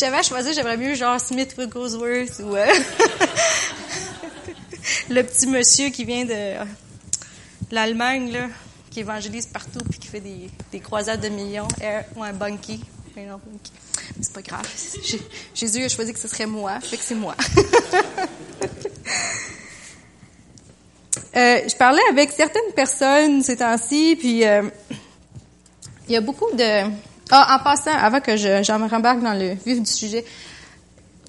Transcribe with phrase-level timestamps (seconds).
[0.00, 2.66] si j'avais à choisir, j'aimerais mieux genre Smith Wigglesworth ou euh,
[5.10, 6.54] le petit monsieur qui vient de
[7.70, 8.46] l'Allemagne, là,
[8.90, 11.68] qui évangélise partout puis qui fait des, des croisades de millions.
[12.16, 12.82] ou un bunkie.
[14.22, 14.66] C'est pas grave.
[15.54, 17.36] Jésus a choisi que ce serait moi, fait que c'est moi.
[21.36, 24.68] Euh, je parlais avec certaines personnes ces temps-ci, puis euh,
[26.08, 26.90] il y a beaucoup de...
[27.30, 30.24] Ah, en passant, avant que je, me rembarque dans le vif du sujet,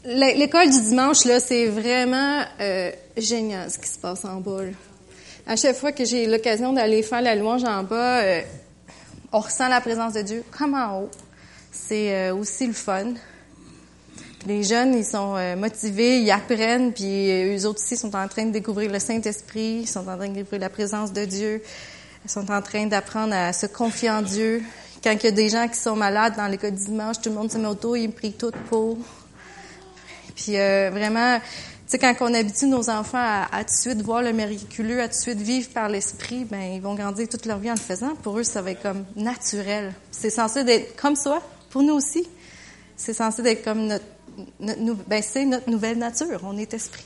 [0.06, 4.64] l'école du dimanche, là, c'est vraiment euh, génial ce qui se passe en bas.
[5.48, 8.22] À chaque fois que j'ai l'occasion d'aller faire la louange en bas,
[9.32, 11.10] on ressent la présence de Dieu comme en haut.
[11.72, 13.14] C'est aussi le fun.
[14.48, 18.28] Les jeunes, ils sont euh, motivés, ils apprennent, puis euh, eux autres aussi sont en
[18.28, 21.62] train de découvrir le Saint-Esprit, ils sont en train de découvrir la présence de Dieu,
[22.26, 24.64] ils sont en train d'apprendre à se confier en Dieu.
[25.04, 27.36] Quand il y a des gens qui sont malades dans l'école du dimanche, tout le
[27.36, 28.98] monde se met autour, ils prient tout pour.
[30.36, 31.44] Puis euh, vraiment, tu
[31.88, 35.08] sais, quand on habitue nos enfants à, à, tout de suite voir le miraculeux, à
[35.08, 37.80] tout de suite vivre par l'esprit, ben ils vont grandir toute leur vie en le
[37.80, 38.16] faisant.
[38.22, 39.94] Pour eux, ça va être comme naturel.
[40.12, 42.28] C'est censé être comme ça, pour nous aussi.
[42.96, 44.06] C'est censé être comme notre
[44.60, 46.42] ben, c'est notre nouvelle nature.
[46.44, 47.04] On est esprit.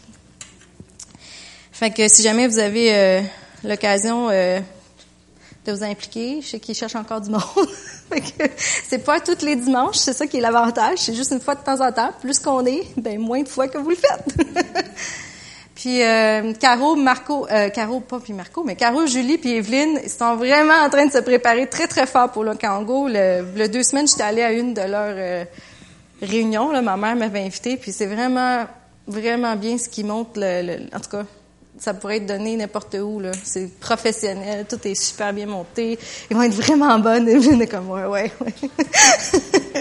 [1.72, 3.22] Fait que si jamais vous avez euh,
[3.64, 4.60] l'occasion euh,
[5.66, 7.42] de vous impliquer, je sais qu'ils cherchent encore du monde.
[8.84, 11.00] c'est pas tous les dimanches, c'est ça qui est l'avantage.
[11.00, 12.12] C'est juste une fois de temps en temps.
[12.22, 14.36] Plus qu'on est, ben moins de fois que vous le faites.
[15.76, 20.10] puis euh, Caro, Marco, euh, Caro pas puis Marco, mais Caro, Julie puis Evelyne, ils
[20.10, 23.08] sont vraiment en train de se préparer très très fort pour le Congo.
[23.08, 25.48] Le, le deux semaines, j'étais allée à une de leurs
[26.22, 28.66] réunion, là, ma mère m'avait invité, puis c'est vraiment,
[29.08, 31.24] vraiment bien ce qui montre, le, en tout cas,
[31.78, 33.32] ça pourrait être donné n'importe où, là.
[33.44, 36.00] C'est professionnel, tout est super bien monté.
[36.30, 37.28] Ils vont être vraiment bonnes.
[37.28, 38.54] Et comme, ouais, ouais, ouais.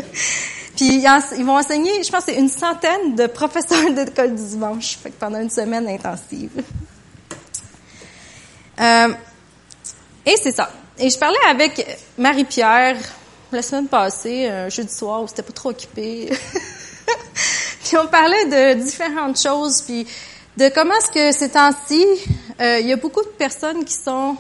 [0.76, 5.10] Puis ils vont enseigner, je pense, c'est une centaine de professeurs d'école du dimanche, fait
[5.10, 6.50] que pendant une semaine intensive.
[8.80, 9.08] Euh,
[10.26, 10.70] et c'est ça.
[10.98, 11.86] Et je parlais avec
[12.18, 12.96] Marie-Pierre,
[13.52, 16.28] la semaine passée, un jeudi soir où c'était pas trop occupé.
[17.84, 20.06] puis on parlait de différentes choses, puis
[20.56, 22.04] de comment est-ce que ces temps-ci,
[22.60, 24.36] euh, il y a beaucoup de personnes qui sont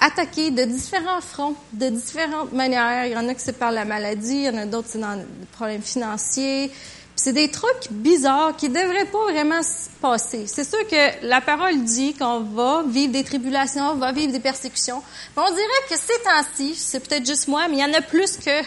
[0.00, 3.06] attaquées de différents fronts, de différentes manières.
[3.06, 4.98] Il y en a qui c'est par la maladie, il y en a d'autres c'est
[4.98, 6.70] dans des problèmes financiers,
[7.16, 10.46] c'est des trucs bizarres qui devraient pas vraiment se passer.
[10.46, 14.40] C'est sûr que la parole dit qu'on va vivre des tribulations, on va vivre des
[14.40, 15.02] persécutions.
[15.36, 18.00] Mais on dirait que ces temps-ci, c'est peut-être juste moi, mais il y en a
[18.00, 18.62] plus que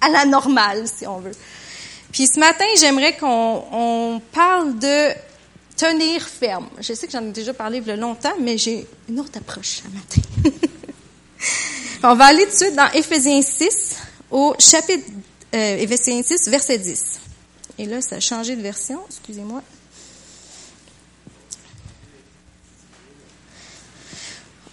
[0.00, 1.36] à la normale, si on veut.
[2.10, 5.12] Puis ce matin, j'aimerais qu'on parle de
[5.82, 6.68] tenir ferme.
[6.78, 9.88] Je sais que j'en ai déjà parlé il longtemps, mais j'ai une autre approche ce
[9.88, 10.20] matin.
[12.04, 13.96] on va aller tout de suite dans Éphésiens 6,
[14.30, 15.10] au chapitre
[15.54, 17.20] euh, Éphésiens 6, verset 10.
[17.78, 19.62] Et là, ça a changé de version, excusez-moi.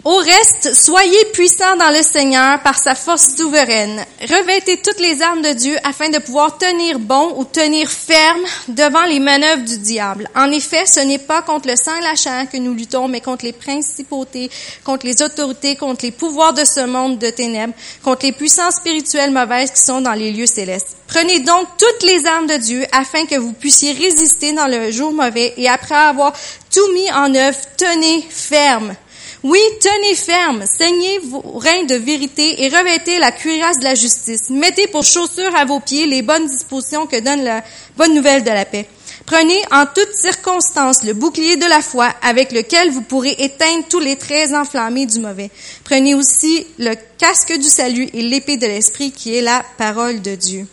[0.02, 4.02] Au reste, soyez puissants dans le Seigneur par sa force souveraine.
[4.22, 9.04] Revêtez toutes les armes de Dieu afin de pouvoir tenir bon ou tenir ferme devant
[9.04, 10.30] les manœuvres du diable.
[10.34, 13.20] En effet, ce n'est pas contre le sang et la chair que nous luttons, mais
[13.20, 14.50] contre les principautés,
[14.84, 19.32] contre les autorités, contre les pouvoirs de ce monde de ténèbres, contre les puissances spirituelles
[19.32, 20.96] mauvaises qui sont dans les lieux célestes.
[21.08, 25.12] Prenez donc toutes les armes de Dieu afin que vous puissiez résister dans le jour
[25.12, 26.32] mauvais et après avoir
[26.72, 28.94] tout mis en œuvre, tenez ferme.
[29.42, 34.50] Oui, tenez ferme, saignez vos reins de vérité et revêtez la cuirasse de la justice.
[34.50, 37.64] Mettez pour chaussures à vos pieds les bonnes dispositions que donne la
[37.96, 38.86] bonne nouvelle de la paix.
[39.24, 44.00] Prenez en toutes circonstances le bouclier de la foi avec lequel vous pourrez éteindre tous
[44.00, 45.50] les traits enflammés du mauvais.
[45.84, 50.34] Prenez aussi le casque du salut et l'épée de l'esprit qui est la parole de
[50.34, 50.66] Dieu.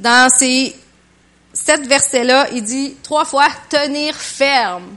[0.00, 0.74] Dans ces
[1.52, 4.96] sept versets-là, il dit trois fois tenir ferme.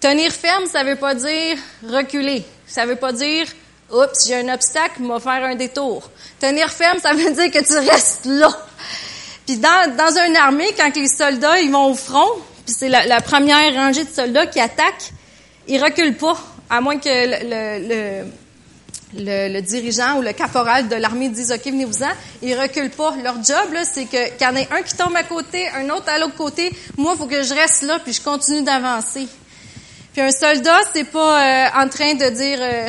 [0.00, 1.56] Tenir ferme, ça veut pas dire
[1.88, 2.44] reculer.
[2.66, 3.46] Ça veut pas dire,
[3.90, 6.10] oups, j'ai un obstacle, va faire un détour.
[6.38, 8.50] Tenir ferme, ça veut dire que tu restes là.
[9.46, 12.28] Puis dans, dans une armée, quand les soldats ils vont au front,
[12.64, 15.12] puis c'est la, première rangée de soldats qui attaquent,
[15.68, 16.36] ils reculent pas,
[16.68, 18.24] à moins que le,
[19.14, 22.10] le, le, dirigeant ou le caporal de l'armée dise OK, venez-vous-en.
[22.42, 23.14] Ils reculent pas.
[23.22, 25.88] Leur job, là, c'est que qu'il y en ait un qui tombe à côté, un
[25.90, 26.72] autre à l'autre côté.
[26.96, 29.28] Moi, il faut que je reste là, puis je continue d'avancer.
[30.16, 32.88] Puis un soldat, c'est pas euh, en train de dire euh,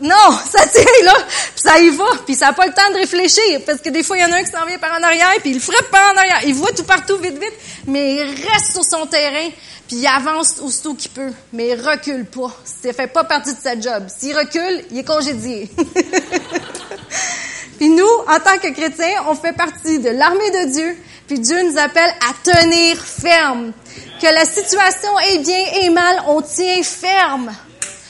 [0.00, 1.14] non, ça tient là,
[1.54, 4.02] puis ça y va, puis ça n'a pas le temps de réfléchir, parce que des
[4.02, 5.92] fois, il y en a un qui s'en vient par en arrière, puis il frappe
[5.92, 6.40] par en arrière.
[6.44, 7.54] Il voit tout partout vite, vite,
[7.86, 9.48] mais il reste sur son terrain,
[9.86, 12.50] puis il avance aussitôt qu'il peut, mais il recule pas.
[12.64, 14.08] Ça fait pas partie de sa job.
[14.08, 15.70] S'il recule, il est congédié.
[17.78, 20.98] puis nous, en tant que chrétiens, on fait partie de l'armée de Dieu,
[21.28, 23.72] puis Dieu nous appelle à tenir ferme.
[24.20, 27.52] Que la situation est bien et mal, on tient ferme.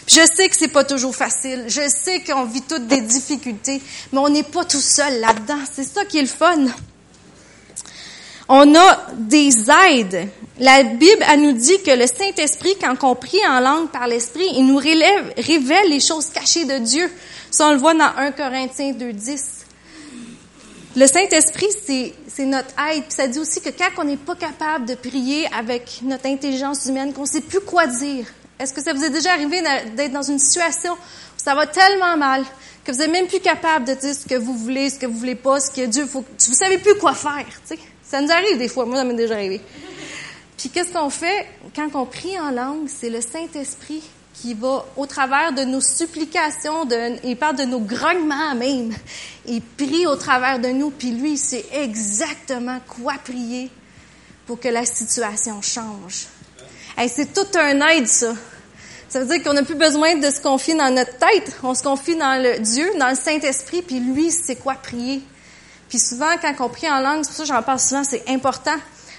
[0.07, 1.65] Je sais que c'est pas toujours facile.
[1.67, 5.59] Je sais qu'on vit toutes des difficultés, mais on n'est pas tout seul là-dedans.
[5.73, 6.67] C'est ça qui est le fun.
[8.49, 10.29] On a des aides.
[10.61, 14.47] La Bible, elle nous dit que le Saint-Esprit, quand on prie en langue par l'Esprit,
[14.55, 17.11] il nous révèle les choses cachées de Dieu.
[17.51, 19.41] Ça, on le voit dans 1 Corinthiens 2.10.
[20.95, 23.05] Le Saint-Esprit, c'est notre aide.
[23.09, 27.13] ça dit aussi que quand on n'est pas capable de prier avec notre intelligence humaine,
[27.13, 28.27] qu'on ne sait plus quoi dire,
[28.59, 29.63] est-ce que ça vous est déjà arrivé
[29.95, 30.97] d'être dans une situation où
[31.37, 32.45] ça va tellement mal
[32.85, 35.19] que vous n'êtes même plus capable de dire ce que vous voulez, ce que vous
[35.19, 37.77] voulez pas, ce que Dieu faut, vous savez plus quoi faire, tu?
[38.03, 39.61] Ça nous arrive des fois, moi ça m'est déjà arrivé.
[40.57, 41.47] Puis qu'est-ce qu'on fait?
[41.75, 44.03] Quand on prie en langue, c'est le Saint-Esprit
[44.41, 48.95] qui va au travers de nos supplications, de, il parle de nos grognements même,
[49.47, 53.71] il prie au travers de nous, puis lui, il sait exactement quoi prier
[54.47, 56.29] pour que la situation change
[57.09, 58.35] c'est tout un aide, ça.
[59.09, 61.57] Ça veut dire qu'on n'a plus besoin de se confier dans notre tête.
[61.63, 65.23] On se confie dans le Dieu, dans le Saint-Esprit, puis lui, c'est quoi prier.
[65.89, 68.25] Puis souvent, quand on prie en langue, c'est pour ça que j'en parle souvent, c'est
[68.29, 68.75] important.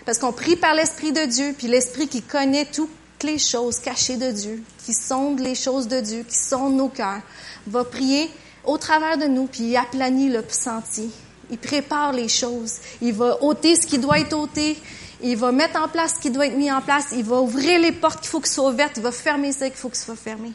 [0.06, 2.90] Parce qu'on prie par l'Esprit de Dieu, puis l'Esprit qui connaît toutes
[3.24, 7.22] les choses cachées de Dieu, qui sonde les choses de Dieu, qui sonde nos cœurs,
[7.68, 8.30] va prier
[8.64, 11.10] au travers de nous, puis il aplanit le sentier.
[11.50, 12.76] Il prépare les choses.
[13.02, 14.78] Il va ôter ce qui doit être ôté.
[15.24, 17.08] Il va mettre en place ce qui doit être mis en place.
[17.14, 18.98] Il va ouvrir les portes qu'il faut qu'elles soient ouvertes.
[18.98, 20.52] Il va fermer ce qu'il faut que soit fermé.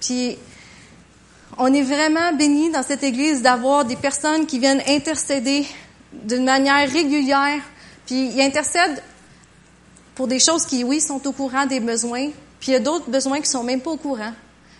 [0.00, 0.38] Puis,
[1.58, 5.66] on est vraiment bénis dans cette église d'avoir des personnes qui viennent intercéder
[6.12, 7.60] d'une manière régulière.
[8.06, 9.02] Puis, ils intercèdent
[10.14, 12.30] pour des choses qui, oui, sont au courant des besoins.
[12.60, 14.32] Puis, il y a d'autres besoins qui sont même pas au courant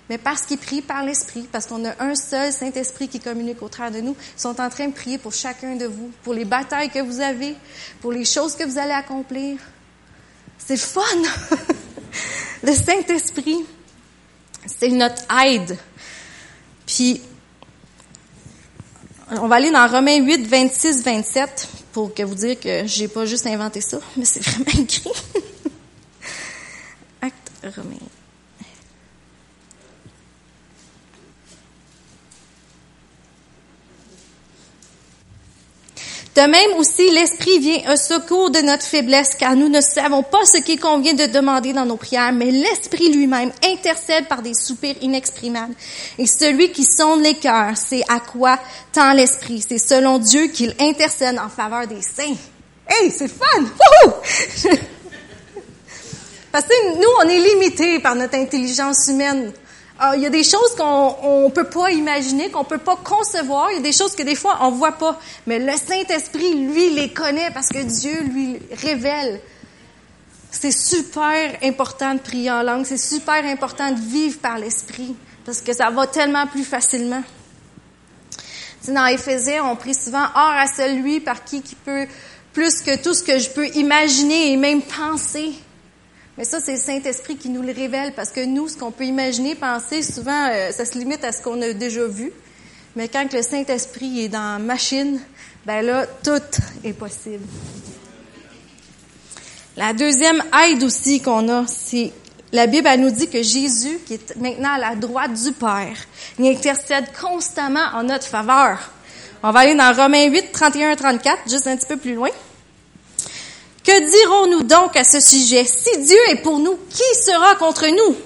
[0.09, 3.69] mais parce qu'ils prient par l'Esprit, parce qu'on a un seul Saint-Esprit qui communique au
[3.69, 6.45] travers de nous, ils sont en train de prier pour chacun de vous, pour les
[6.45, 7.57] batailles que vous avez,
[8.01, 9.59] pour les choses que vous allez accomplir.
[10.59, 11.01] C'est fun!
[12.63, 13.65] le Saint-Esprit,
[14.67, 15.79] c'est notre aide.
[16.87, 17.23] Puis,
[19.31, 23.27] on va aller dans Romains 8, 26, 27 pour que vous dire que j'ai pas
[23.27, 25.11] juste inventé ça, mais c'est vraiment écrit.
[27.21, 27.97] Acte Romains.
[36.35, 40.47] De même aussi, l'Esprit vient au secours de notre faiblesse, car nous ne savons pas
[40.47, 44.97] ce qu'il convient de demander dans nos prières, mais l'Esprit lui-même intercède par des soupirs
[45.03, 45.75] inexprimables.
[46.17, 48.59] Et celui qui sonde les cœurs, c'est à quoi
[48.93, 49.63] tend l'Esprit.
[49.67, 52.37] C'est selon Dieu qu'il intercède en faveur des saints.
[52.89, 53.65] Hey, c'est fun!
[56.51, 59.53] Parce que nous, on est limité par notre intelligence humaine.
[60.05, 63.71] Ah, il y a des choses qu'on ne peut pas imaginer, qu'on peut pas concevoir.
[63.71, 65.17] Il y a des choses que des fois on voit pas.
[65.47, 69.41] Mais le Saint-Esprit, lui, les connaît parce que Dieu lui révèle.
[70.51, 72.85] C'est super important de prier en langue.
[72.85, 75.15] C'est super important de vivre par l'Esprit
[75.47, 77.23] parce que ça va tellement plus facilement.
[78.89, 82.09] dans Éphésiens, on prie souvent Or à celui par qui qui peut
[82.53, 85.53] plus que tout ce que je peux imaginer et même penser.
[86.39, 89.05] Mais ça, c'est le Saint-Esprit qui nous le révèle parce que nous, ce qu'on peut
[89.05, 92.33] imaginer, penser, souvent, euh, ça se limite à ce qu'on a déjà vu.
[92.97, 95.21] Mais quand le Saint-Esprit est dans machine,
[95.67, 96.43] ben là, tout
[96.85, 97.45] est possible.
[99.77, 102.13] La deuxième aide aussi qu'on a, c'est
[102.53, 105.97] la Bible, elle nous dit que Jésus, qui est maintenant à la droite du Père,
[106.39, 108.79] il intercède constamment en notre faveur.
[109.43, 112.29] On va aller dans Romains 8, 31 34, juste un petit peu plus loin.
[113.85, 115.65] Que dirons-nous donc à ce sujet?
[115.65, 118.17] Si Dieu est pour nous, qui sera contre nous?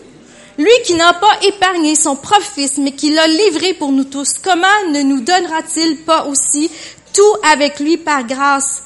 [0.58, 4.34] Lui qui n'a pas épargné son propre Fils, mais qui l'a livré pour nous tous,
[4.42, 6.70] comment ne nous donnera-t-il pas aussi
[7.14, 8.82] tout avec lui par grâce?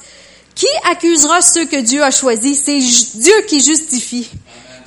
[0.55, 2.61] Qui accusera ceux que Dieu a choisis?
[2.63, 2.79] C'est
[3.19, 4.29] Dieu qui justifie.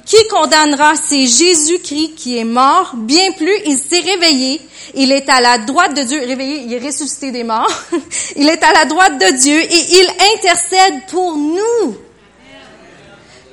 [0.04, 0.94] Qui condamnera?
[0.96, 2.92] C'est Jésus-Christ qui est mort.
[2.94, 4.60] Bien plus, il s'est réveillé.
[4.94, 6.20] Il est à la droite de Dieu.
[6.20, 7.72] Réveillé, il est ressuscité des morts.
[8.36, 11.96] il est à la droite de Dieu et il intercède pour nous.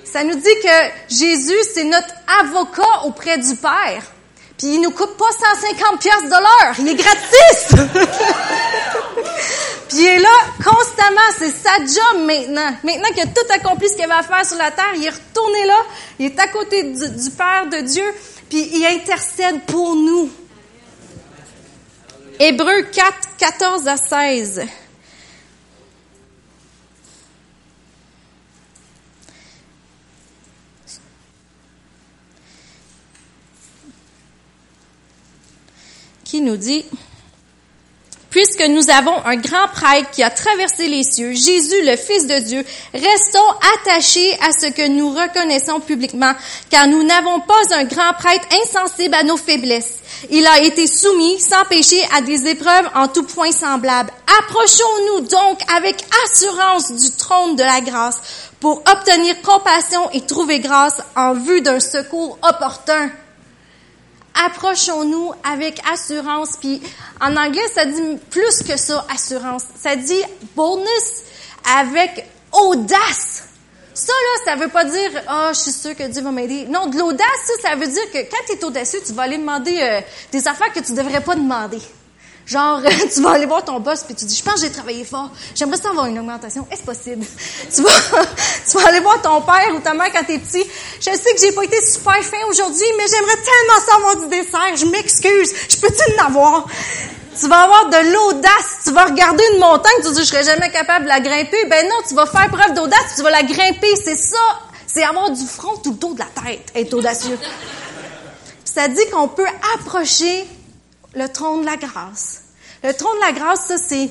[0.04, 4.04] Ça nous dit que Jésus, c'est notre avocat auprès du Père.
[4.58, 7.88] Puis il nous coûte pas 150 pièces de l'heure, il est gratis.
[9.92, 10.30] Puis il est là
[10.64, 12.78] constamment, c'est sa job maintenant.
[12.82, 15.10] Maintenant qu'il a tout accompli ce qu'il avait à faire sur la terre, il est
[15.10, 15.78] retourné là,
[16.18, 18.06] il est à côté du, du Père de Dieu,
[18.50, 20.32] puis il intercède pour nous.
[22.40, 24.62] Hébreu 4, 14 à 16.
[36.24, 36.86] qui nous dit,
[38.32, 42.40] Puisque nous avons un grand prêtre qui a traversé les cieux, Jésus, le Fils de
[42.40, 43.40] Dieu, restons
[43.76, 46.32] attachés à ce que nous reconnaissons publiquement,
[46.70, 50.00] car nous n'avons pas un grand prêtre insensible à nos faiblesses.
[50.30, 54.12] Il a été soumis sans péché à des épreuves en tout point semblables.
[54.40, 61.02] Approchons-nous donc avec assurance du trône de la grâce pour obtenir compassion et trouver grâce
[61.18, 63.12] en vue d'un secours opportun
[64.34, 66.58] approchons-nous avec assurance.
[66.60, 66.82] Puis
[67.20, 69.64] en anglais, ça dit plus que ça, assurance.
[69.80, 70.22] Ça dit
[70.56, 71.24] boldness
[71.78, 73.44] avec audace.
[73.94, 76.66] Ça, là, ça veut pas dire, ah, oh, je suis sûr que Dieu va m'aider.
[76.66, 79.38] Non, de l'audace, ça, ça veut dire que quand tu es audacieux, tu vas aller
[79.38, 80.00] demander euh,
[80.32, 81.82] des affaires que tu devrais pas demander.
[82.52, 82.82] Genre,
[83.14, 85.30] tu vas aller voir ton boss puis tu dis, je pense que j'ai travaillé fort.
[85.56, 86.68] J'aimerais ça avoir une augmentation.
[86.70, 87.26] Est-ce possible?
[87.74, 87.90] Tu vas,
[88.70, 90.64] tu vas aller voir ton père ou ta mère quand t'es petit.
[91.00, 94.28] Je sais que j'ai pas été super fin aujourd'hui, mais j'aimerais tellement ça avoir du
[94.28, 94.76] dessert.
[94.76, 95.54] Je m'excuse.
[95.70, 96.66] Je peux-tu en avoir?
[97.40, 98.80] Tu vas avoir de l'audace.
[98.84, 101.66] Tu vas regarder une montagne, tu dis, je serais jamais capable de la grimper.
[101.70, 103.96] Ben non, tu vas faire preuve d'audace, tu vas la grimper.
[103.96, 104.60] C'est ça.
[104.88, 107.40] C'est avoir du front tout le dos de la tête, être audacieux.
[108.66, 110.46] ça dit qu'on peut approcher
[111.14, 112.41] le trône de la grâce.
[112.84, 114.10] Le trône de la grâce, ça, c'est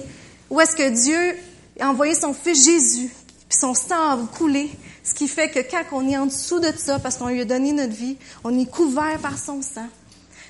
[0.48, 1.36] où est-ce que Dieu
[1.80, 3.10] a envoyé son Fils Jésus,
[3.48, 4.70] puis son sang a coulé,
[5.02, 7.44] ce qui fait que quand on est en dessous de ça, parce qu'on lui a
[7.44, 9.88] donné notre vie, on est couvert par son sang.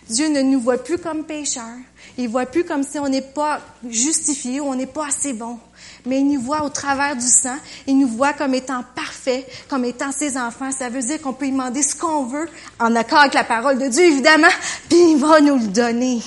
[0.08, 1.78] Dieu ne nous voit plus comme pécheurs.
[2.18, 5.58] Il voit plus comme si on n'est pas justifié ou on n'est pas assez bon.
[6.04, 7.56] Mais il nous voit au travers du sang.
[7.86, 10.72] Il nous voit comme étant parfait, comme étant ses enfants.
[10.72, 12.48] Ça veut dire qu'on peut lui demander ce qu'on veut,
[12.80, 14.48] en accord avec la parole de Dieu, évidemment,
[14.88, 16.20] puis il va nous le donner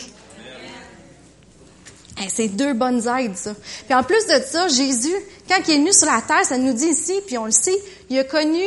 [2.29, 3.53] c'est deux bonnes aides, ça.
[3.86, 5.15] Puis en plus de ça, Jésus,
[5.48, 7.77] quand il est venu sur la terre, ça nous dit ici, puis on le sait,
[8.10, 8.63] il a connu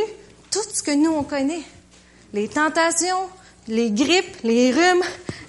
[0.50, 1.62] tout ce que nous, on connaît.
[2.32, 3.28] Les tentations,
[3.68, 5.02] les grippes, les rhumes,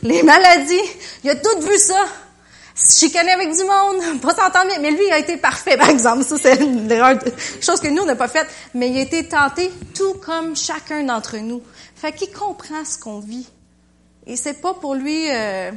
[0.03, 0.75] les maladies.
[1.23, 2.05] Il a tout vu ça.
[2.75, 4.71] Chicaner avec du monde, pas s'entendre.
[4.81, 6.23] Mais lui, il a été parfait, par exemple.
[6.23, 6.87] Ça, c'est une
[7.61, 8.47] chose que nous, on n'a pas faite.
[8.75, 11.61] Mais il a été tenté tout comme chacun d'entre nous.
[11.95, 13.47] Fait qu'il comprend ce qu'on vit.
[14.27, 15.27] Et c'est pas pour lui...
[15.29, 15.71] Euh,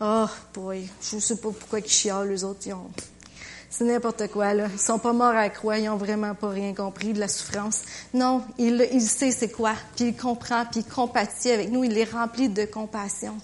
[0.00, 2.68] Oh, boy, je sais pas pourquoi ils chialent, les autres.
[3.68, 4.68] C'est n'importe quoi, là.
[4.72, 7.82] Ils sont pas morts à la ils ont vraiment pas rien compris de la souffrance.
[8.14, 11.98] Non, il, il sait c'est quoi, puis il comprend, puis il compatit avec nous, il
[11.98, 13.36] est rempli de compassion.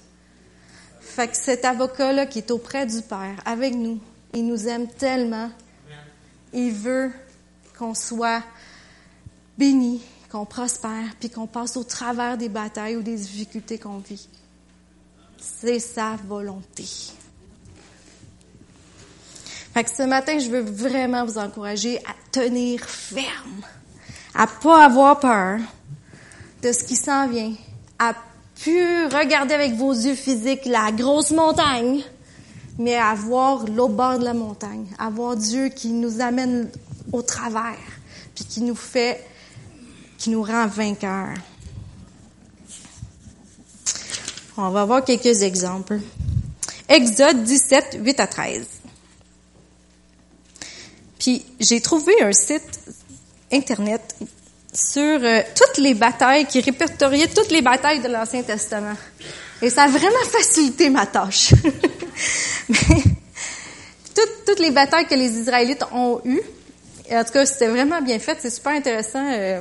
[1.00, 3.98] Fait que cet avocat-là qui est auprès du Père, avec nous,
[4.32, 5.50] il nous aime tellement.
[6.52, 7.10] Il veut
[7.76, 8.42] qu'on soit
[9.58, 14.28] béni, qu'on prospère, puis qu'on passe au travers des batailles ou des difficultés qu'on vit
[15.44, 16.84] c'est sa volonté.
[19.74, 23.62] Fait que ce matin, je veux vraiment vous encourager à tenir ferme,
[24.34, 25.58] à pas avoir peur
[26.62, 27.52] de ce qui s'en vient,
[27.98, 28.14] à
[28.62, 32.02] plus regarder avec vos yeux physiques la grosse montagne,
[32.78, 36.70] mais à voir l'autre bord de la montagne, à voir Dieu qui nous amène
[37.12, 37.76] au travers,
[38.34, 39.24] puis qui nous fait,
[40.18, 41.34] qui nous rend vainqueurs.
[44.56, 45.98] On va voir quelques exemples.
[46.88, 48.66] Exode 17, 8 à 13.
[51.18, 52.80] Puis j'ai trouvé un site
[53.50, 54.14] internet
[54.72, 58.94] sur euh, toutes les batailles qui répertoriait toutes les batailles de l'Ancien Testament.
[59.62, 61.52] Et ça a vraiment facilité ma tâche.
[62.68, 63.02] Mais
[64.14, 66.42] toutes, toutes les batailles que les Israélites ont eues,
[67.10, 68.38] en tout cas, c'était vraiment bien fait.
[68.40, 69.24] C'est super intéressant.
[69.32, 69.60] Euh,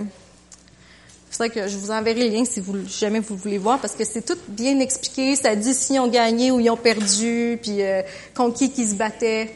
[1.34, 3.96] c'est vrai que je vous enverrai le lien si vous jamais vous voulez voir parce
[3.96, 5.36] que c'est tout bien expliqué.
[5.36, 8.04] Ça dit s'ils ont gagné ou ils ont perdu, puis euh,
[8.36, 9.50] contre qui se battaient.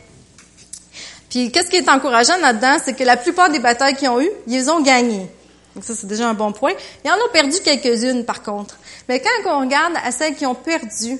[1.29, 4.31] Puis qu'est-ce qui est encourageant là-dedans, c'est que la plupart des batailles qu'ils ont eues,
[4.47, 5.27] ils ont gagné.
[5.75, 6.73] Donc ça c'est déjà un bon point.
[7.05, 8.79] Ils en ont perdu quelques-unes par contre.
[9.07, 11.19] Mais quand on regarde à celles qui ont perdu,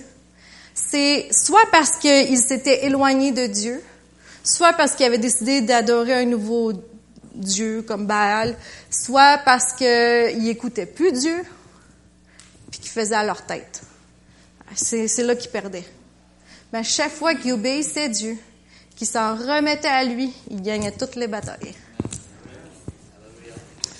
[0.74, 3.84] c'est soit parce qu'ils s'étaient éloignés de Dieu,
[4.44, 6.74] soit parce qu'ils avaient décidé d'adorer un nouveau
[7.38, 8.56] Dieu comme Baal,
[8.90, 11.44] soit parce qu'ils n'écoutaient plus Dieu,
[12.72, 13.82] puis qu'ils faisaient à leur tête.
[14.76, 15.86] C'est, là qu'ils perdaient.
[16.74, 18.38] Mais chaque fois qu'ils obéissaient Dieu,
[18.96, 21.74] qu'ils s'en remettaient à lui, ils gagnaient toutes les batailles.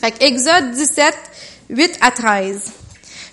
[0.02, 1.16] Fait Exode 17,
[1.70, 2.62] 8 à 13.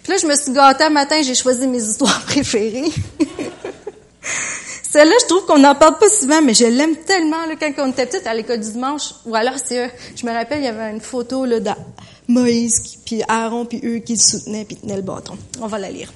[0.02, 2.92] Puis là, je me suis gâtée un matin, j'ai choisi mes histoires préférées.
[4.94, 7.46] Celle-là, je trouve qu'on n'en parle pas souvent, mais je l'aime tellement.
[7.46, 10.60] Là, quand on était petite à l'école du dimanche, ou alors c'est je me rappelle,
[10.60, 11.70] il y avait une photo là, de
[12.28, 15.36] Moïse, puis Aaron, puis eux qui le soutenaient, puis tenaient le bâton.
[15.60, 16.12] On va la lire.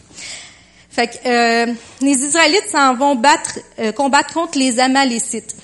[0.90, 5.56] Fait que, euh, les Israélites s'en vont battre, euh, combattre contre les Amalécites.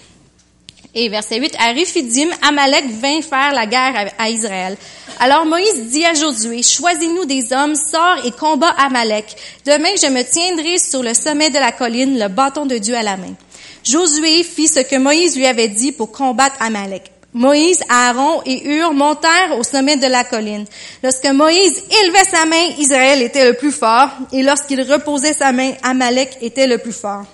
[0.97, 4.77] Et verset 8, à Réphidim, Amalek vint faire la guerre à Israël.
[5.19, 9.25] Alors Moïse dit à Josué, choisis-nous des hommes, sors et combat Amalek.
[9.67, 13.03] Demain, je me tiendrai sur le sommet de la colline, le bâton de Dieu à
[13.03, 13.35] la main.
[13.83, 17.11] Josué fit ce que Moïse lui avait dit pour combattre Amalek.
[17.33, 20.65] Moïse, Aaron et Hur montèrent au sommet de la colline.
[21.03, 25.73] Lorsque Moïse élevait sa main, Israël était le plus fort, et lorsqu'il reposait sa main,
[25.83, 27.25] Amalek était le plus fort.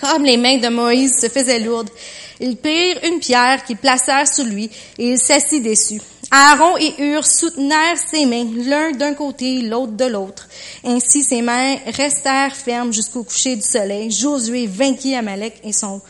[0.00, 1.90] Comme les mains de Moïse se faisaient lourdes,
[2.40, 6.00] ils prirent une pierre qu'ils placèrent sous lui et il s'assit dessus.
[6.30, 10.48] Aaron et Hur soutenèrent ses mains, l'un d'un côté, l'autre de l'autre.
[10.84, 14.10] Ainsi ses mains restèrent fermes jusqu'au coucher du soleil.
[14.10, 16.02] Josué vainquit Amalek et son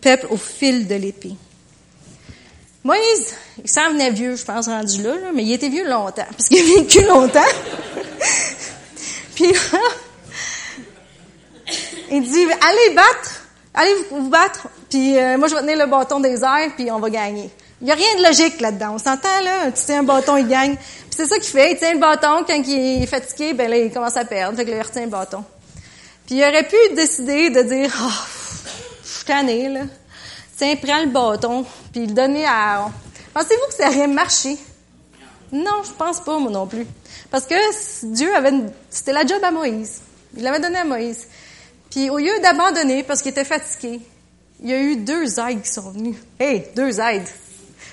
[0.00, 1.34] peuple au fil de l'épée.
[2.84, 6.48] Moïse, il s'en venait vieux, je pense, rendu là, mais il était vieux longtemps, parce
[6.48, 7.40] qu'il a vécu longtemps.
[9.34, 9.46] Puis
[12.10, 16.20] il dit, allez battre, allez vous, battre, puis euh, moi je vais tenir le bâton
[16.20, 17.50] des airs, puis on va gagner.
[17.80, 18.92] Il n'y a rien de logique là-dedans.
[18.94, 20.76] On s'entend, là, tu tiens un bâton, il gagne.
[20.76, 23.76] Puis c'est ça qu'il fait, il tient le bâton, quand il est fatigué, ben là,
[23.76, 25.44] il commence à perdre, fait que là, il retient le bâton.
[26.26, 28.08] Puis il aurait pu décider de dire, oh,
[29.02, 29.80] je suis là.
[30.56, 32.86] Tiens, prends le bâton, puis le donner à.
[33.34, 34.56] Pensez-vous que ça aurait marché?
[35.50, 36.86] Non, je pense pas, moi non plus.
[37.32, 38.52] Parce que Dieu avait,
[38.90, 40.02] c'était la job à Moïse.
[40.36, 41.26] Il l'avait donné à Moïse.
[41.90, 44.00] Puis au lieu d'abandonner parce qu'il était fatigué,
[44.62, 46.16] il y a eu deux aides qui sont venues.
[46.38, 47.28] Hey, deux aides.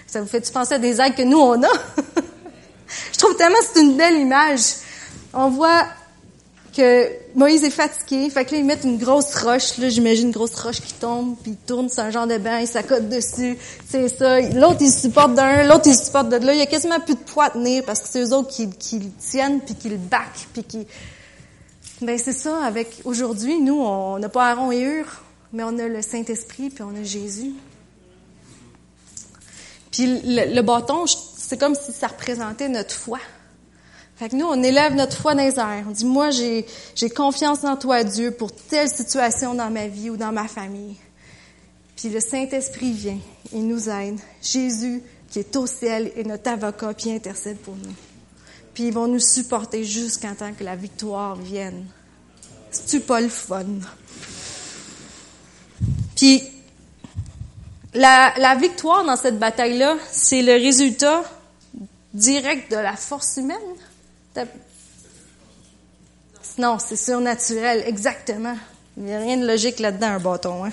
[0.08, 1.68] Ça vous fait-tu penser à des aides que nous, on a?
[3.14, 4.62] Je trouve tellement que c'est une belle image.
[5.34, 5.86] On voit
[6.76, 10.34] que Moïse est fatigué, fait que là, ils mettent une grosse roche, là, j'imagine une
[10.34, 13.58] grosse roche qui tombe, puis il tourne sur un genre de bain, il s'accote dessus,
[13.90, 14.40] c'est ça.
[14.42, 16.54] L'autre, il supporte d'un, l'autre, il supporte de là.
[16.54, 19.00] Il y a quasiment plus de poids à tenir parce que c'est eux autres qui,
[19.00, 20.88] le tiennent, puis qui le backent, puis qui,
[22.02, 25.06] ben c'est ça, avec aujourd'hui, nous, on n'a pas Aaron et Hur,
[25.54, 27.54] mais on a le Saint-Esprit, puis on a Jésus.
[29.92, 33.20] Puis le, bâton, c'est comme si ça représentait notre foi.
[34.16, 35.84] Fait que nous, on élève notre foi dans les airs.
[35.88, 36.66] On dit, moi, j'ai,
[37.10, 40.96] confiance en toi, Dieu, pour telle situation dans ma vie ou dans ma famille.
[41.98, 43.20] Puis le Saint-Esprit vient,
[43.52, 44.20] il nous aide.
[44.42, 47.94] Jésus, qui est au ciel, est notre avocat, puis intercède pour nous.
[48.74, 51.86] Puis ils vont nous supporter jusqu'à temps que la victoire vienne.
[52.72, 53.66] C'est-tu pas le fun?
[56.22, 56.44] Puis
[57.96, 61.24] la, victoire dans cette bataille-là, c'est le résultat
[62.14, 63.58] direct de la force humaine?
[66.60, 68.56] Non, c'est surnaturel, exactement.
[68.98, 70.66] Il n'y a rien de logique là-dedans, un bâton.
[70.66, 70.72] Hein?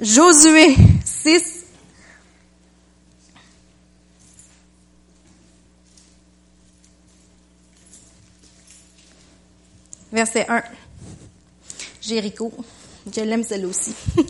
[0.00, 1.66] Josué 6,
[10.10, 10.62] Verset 1.
[12.02, 12.52] Jéricho.
[13.14, 13.94] Je l'aime celle aussi.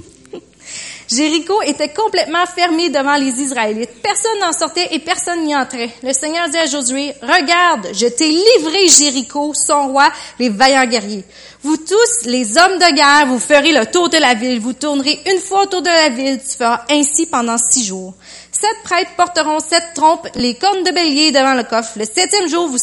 [1.10, 4.02] Jéricho était complètement fermé devant les Israélites.
[4.02, 5.90] Personne n'en sortait et personne n'y entrait.
[6.02, 11.24] Le Seigneur dit à Josué, regarde, je t'ai livré Jéricho, son roi, les vaillants guerriers.
[11.62, 14.60] Vous tous, les hommes de guerre, vous ferez le tour de la ville.
[14.60, 16.38] Vous tournerez une fois autour de la ville.
[16.38, 18.12] Tu feras ainsi pendant six jours.
[18.52, 21.98] Sept prêtres porteront sept trompes, les cornes de bélier devant le coffre.
[21.98, 22.78] Le septième jour, vous,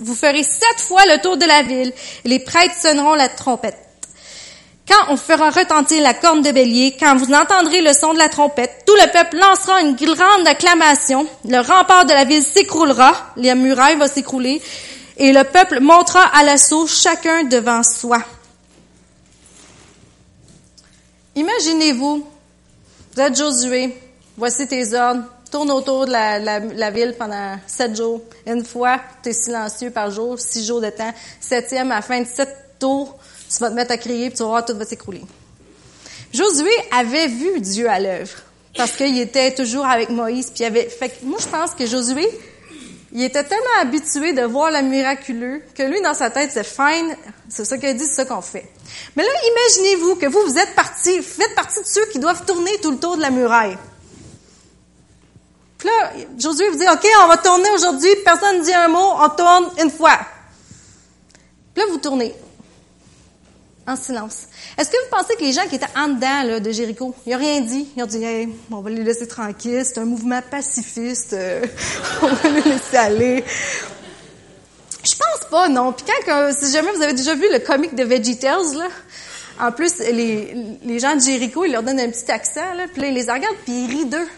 [0.00, 1.92] vous ferez sept fois le tour de la ville,
[2.24, 3.83] et les prêtres sonneront la trompette.
[4.86, 8.28] Quand on fera retentir la corne de bélier, quand vous entendrez le son de la
[8.28, 13.54] trompette, tout le peuple lancera une grande acclamation, le rempart de la ville s'écroulera, les
[13.54, 14.60] murailles vont s'écrouler,
[15.16, 18.18] et le peuple montera à l'assaut chacun devant soi.
[21.34, 22.26] Imaginez-vous,
[23.14, 23.96] vous êtes Josué,
[24.36, 28.20] voici tes ordres, tourne autour de la, la, ville pendant sept jours.
[28.46, 31.12] Une fois, tu es silencieux par jour, six jours de temps.
[31.40, 33.16] Septième, à la fin de sept tours,
[33.54, 35.22] tu vas te mettre à crier, puis tu vas voir, tout va s'écrouler.
[36.32, 38.36] Josué avait vu Dieu à l'œuvre,
[38.76, 40.88] parce qu'il était toujours avec Moïse, puis il avait...
[40.88, 42.28] Fait moi, je pense que Josué,
[43.12, 47.16] il était tellement habitué de voir le miraculeux que lui, dans sa tête, c'est fine,
[47.48, 48.68] c'est ça qu'il dit, c'est ça qu'on fait.
[49.14, 52.76] Mais là, imaginez-vous que vous, vous êtes parti, faites partie de ceux qui doivent tourner
[52.82, 53.78] tout le tour de la muraille.
[55.78, 59.12] Puis là, Josué vous dit, OK, on va tourner aujourd'hui, personne ne dit un mot,
[59.20, 60.18] on tourne une fois.
[61.72, 62.34] Puis là, vous tournez
[63.86, 64.44] en silence.
[64.78, 67.38] Est-ce que vous pensez que les gens qui étaient en dedans de Jéricho, ils n'ont
[67.38, 67.88] rien dit?
[67.96, 71.62] Ils ont dit, hey, on va les laisser tranquilles, c'est un mouvement pacifiste, euh,
[72.22, 73.44] on va les laisser aller.
[75.02, 75.92] Je pense pas, non.
[75.92, 78.88] Puis quand, si jamais vous avez déjà vu le comique de VeggieTales, là,
[79.60, 82.60] en plus, les, gens de Jéricho, ils leur donnent un petit accent,
[82.92, 84.28] puis là, ils les regardent, puis ils rient d'eux.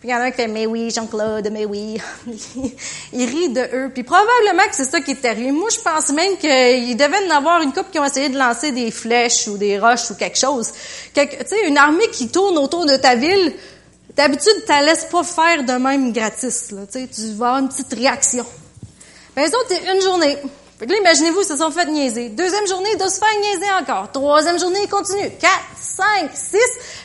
[0.00, 1.96] Puis il y en a un qui fait, mais oui, Jean-Claude, mais oui.
[3.12, 3.90] il rit de eux.
[3.92, 5.52] Puis probablement que c'est ça qui est arrivé.
[5.52, 8.72] Moi, je pense même qu'il devait en avoir une couple qui ont essayé de lancer
[8.72, 10.72] des flèches ou des roches ou quelque chose.
[11.14, 13.52] Tu sais, une armée qui tourne autour de ta ville,
[14.14, 16.70] d'habitude, tu la laisses pas faire de même gratis.
[16.72, 18.46] Là, tu vas avoir une petite réaction.
[19.36, 20.36] Mais les autres, c'est une journée.
[20.78, 22.28] Fait que là, imaginez-vous, ils se sont fait niaiser.
[22.28, 24.12] Deuxième journée, ils doivent se faire niaiser encore.
[24.12, 25.30] Troisième journée, ils continuent.
[25.40, 26.58] Quatre, cinq, six.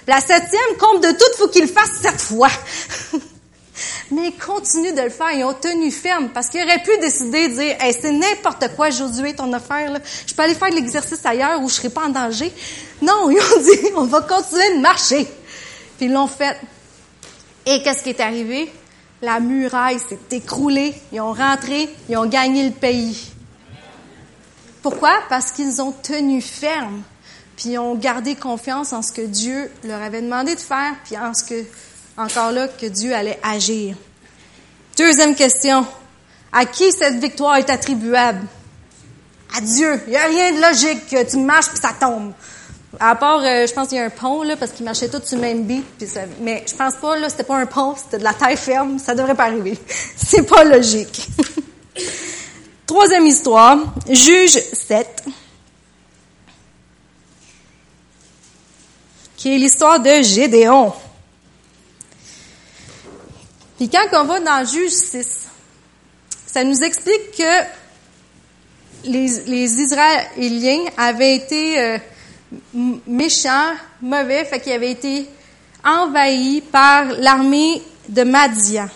[0.08, 2.50] la septième, compte de tout, faut qu'ils le fassent sept fois.
[4.12, 5.32] Mais ils continuent de le faire.
[5.32, 8.90] Ils ont tenu ferme parce qu'ils auraient pu décider de dire, hey, c'est n'importe quoi
[8.90, 10.00] aujourd'hui ton affaire, là.
[10.28, 12.52] Je peux aller faire de l'exercice ailleurs où je serai pas en danger.
[13.02, 15.26] Non, ils ont dit, on va continuer de marcher.
[15.98, 16.58] Puis ils l'ont fait.
[17.66, 18.70] Et qu'est-ce qui est arrivé?
[19.22, 20.94] La muraille s'est écroulée.
[21.14, 21.88] Ils ont rentré.
[22.10, 23.32] Ils ont gagné le pays.
[24.82, 25.14] Pourquoi?
[25.30, 27.04] Parce qu'ils ont tenu ferme,
[27.56, 31.34] puis ont gardé confiance en ce que Dieu leur avait demandé de faire, puis en
[31.34, 31.64] ce que,
[32.18, 33.96] encore là, que Dieu allait agir.
[34.98, 35.86] Deuxième question.
[36.52, 38.46] À qui cette victoire est attribuable?
[39.56, 40.02] À Dieu.
[40.08, 41.30] Il n'y a rien de logique.
[41.30, 42.34] Tu marches puis ça tombe.
[43.00, 45.26] À part, euh, je pense qu'il y a un pont, là, parce qu'ils marchaient tous
[45.26, 45.86] sur le même beat.
[46.08, 49.00] Ça, mais je pense pas, là, c'était pas un pont, c'était de la terre ferme.
[49.00, 49.80] Ça devrait pas arriver.
[50.18, 51.30] C'est pas logique.
[52.92, 53.78] Troisième histoire,
[54.10, 55.24] Juge 7,
[59.38, 60.92] qui est l'histoire de Gédéon.
[63.78, 65.48] Puis quand on va dans Juge 6,
[66.46, 67.64] ça nous explique que
[69.06, 71.98] les, les Israéliens avaient été euh,
[73.08, 75.30] méchants, mauvais, fait qu'ils avaient été
[75.82, 78.90] envahis par l'armée de Madian.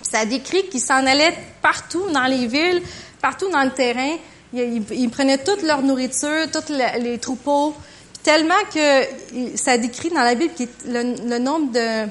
[0.00, 2.82] Ça décrit qu'ils s'en allaient partout dans les villes,
[3.22, 4.16] partout dans le terrain.
[4.52, 7.74] Ils, prenaient toute leur nourriture, tous les troupeaux,
[8.22, 12.06] tellement que ça décrit dans la Bible que le, nombre de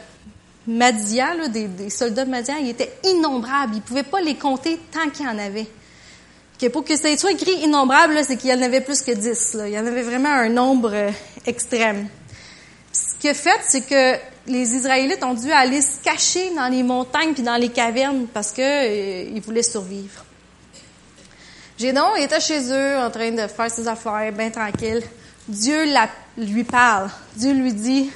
[0.68, 3.76] Madians, des, soldats Madians, il était innombrable.
[3.76, 5.68] Ils ne pouvaient pas les compter tant qu'il y en avait.
[6.60, 9.56] Que pour que ça soit écrit innombrable, c'est qu'il y en avait plus que dix.
[9.66, 11.12] Il y en avait vraiment un nombre euh,
[11.46, 12.08] extrême.
[12.92, 16.84] Ce qu'il a fait, c'est que les Israélites ont dû aller se cacher dans les
[16.84, 20.26] montagnes puis dans les cavernes parce que euh, voulaient survivre.
[21.78, 25.02] Gédon était chez eux en train de faire ses affaires, bien tranquille.
[25.48, 25.86] Dieu
[26.38, 27.10] lui parle.
[27.36, 28.12] Dieu lui dit,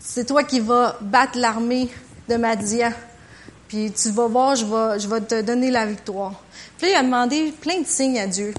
[0.00, 1.88] c'est toi qui vas battre l'armée
[2.28, 2.92] de Madian.
[3.68, 6.34] Puis tu vas voir, je vais, je vais te donner la victoire.
[6.78, 8.54] Puis il a demandé plein de signes à Dieu.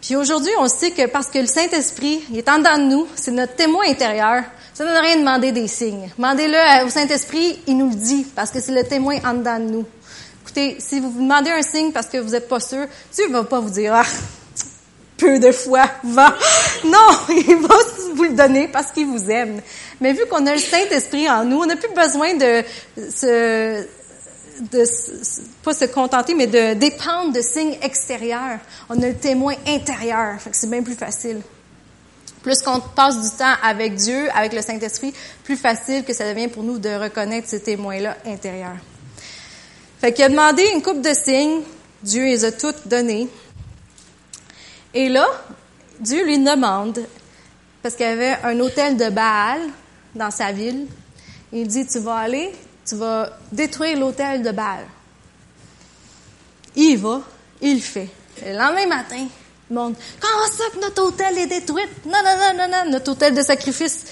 [0.00, 3.30] Puis aujourd'hui, on sait que parce que le Saint-Esprit est en dedans de nous, c'est
[3.30, 6.10] notre témoin intérieur, ça ne donne rien de demander des signes.
[6.16, 9.64] Demandez-le au Saint-Esprit, il nous le dit, parce que c'est le témoin en dedans de
[9.64, 9.86] nous.
[10.42, 13.32] Écoutez, si vous vous demandez un signe parce que vous n'êtes pas sûr, Dieu ne
[13.32, 14.04] va pas vous dire, ah,
[15.18, 16.34] peu de foi, va.
[16.84, 17.76] Non, il va
[18.14, 19.60] vous le donner parce qu'il vous aime.
[20.00, 22.64] Mais vu qu'on a le Saint-Esprit en nous, on n'a plus besoin de
[23.10, 23.86] se,
[24.72, 24.84] de
[25.62, 28.58] pas se contenter, mais de dépendre de signes extérieurs.
[28.88, 30.38] On a le témoin intérieur.
[30.50, 31.40] c'est bien plus facile.
[32.42, 36.48] Plus qu'on passe du temps avec Dieu, avec le Saint-Esprit, plus facile que ça devient
[36.48, 38.76] pour nous de reconnaître ces témoins-là intérieurs.
[40.00, 41.62] Fait qu'il a demandé une coupe de signes.
[42.02, 43.28] Dieu les a toutes donnés.
[44.92, 45.26] Et là,
[46.00, 46.98] Dieu lui demande,
[47.82, 49.60] parce qu'il y avait un hôtel de Baal
[50.14, 50.86] dans sa ville,
[51.52, 52.52] il dit, tu vas aller,
[52.84, 54.84] tu vas détruire l'hôtel de Baal.
[56.74, 57.22] Il va,
[57.60, 58.08] il fait.
[58.44, 59.26] le lendemain matin,
[59.72, 59.94] monde.
[60.20, 61.84] Comment ça que notre hôtel est détruit?
[62.06, 64.04] Non, non, non, non, non, notre hôtel de sacrifice.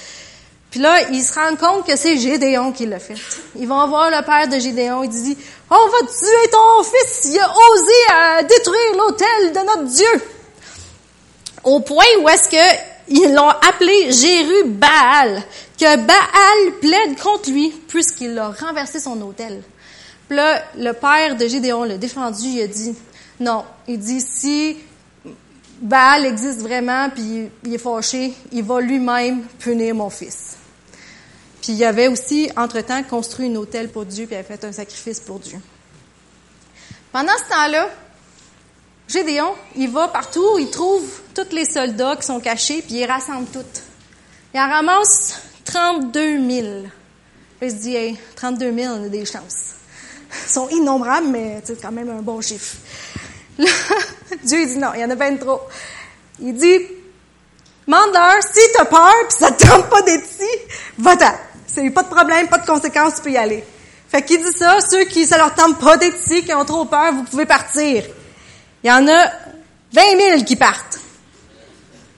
[0.70, 3.16] Puis là, ils se rendent compte que c'est Gédéon qui l'a fait.
[3.57, 5.03] Ils vont voir le père de Gédéon.
[5.03, 5.37] Il dit,
[5.68, 7.33] on va tuer ton fils.
[7.33, 10.23] Il a osé euh, détruire l'hôtel de notre Dieu.
[11.64, 15.42] Au point où est-ce que ils l'ont appelé Jéru-Baal,
[15.77, 19.62] que Baal plaide contre lui puisqu'il a renversé son hôtel.
[20.29, 22.44] Puis là, le père de Gédéon l'a défendu.
[22.44, 22.94] Il a dit,
[23.40, 23.64] non.
[23.88, 24.77] Il dit, si
[25.81, 30.57] Baal existe vraiment, puis il est fâché, il va lui-même punir mon fils.
[31.62, 34.73] Puis il avait aussi, entre-temps, construit un hôtel pour Dieu, puis il avait fait un
[34.73, 35.59] sacrifice pour Dieu.
[37.12, 37.88] Pendant ce temps-là,
[39.09, 43.47] Gédéon, il va partout, il trouve tous les soldats qui sont cachés, puis il rassemble
[43.51, 43.83] toutes.
[44.55, 46.66] Il en ramasse 32 000.
[47.62, 49.75] il se dit, hey, 32 000, on a des chances.
[50.47, 52.77] Ils sont innombrables, mais c'est quand même un bon chiffre.
[54.44, 55.61] Dieu dit non, il y en a bien trop.
[56.40, 56.81] Il dit,
[57.87, 60.49] mandeur, si tu as peur puis ça te tente pas d'être ici,
[60.99, 61.35] va-t'en.
[61.66, 63.64] C'est pas de problème, pas de conséquences, tu peux y aller.
[64.09, 66.85] Fait qu'il dit ça, ceux qui ça leur tente pas d'être ici, qui ont trop
[66.85, 68.05] peur, vous pouvez partir.
[68.83, 69.27] Il y en a
[69.92, 70.99] 20 000 qui partent.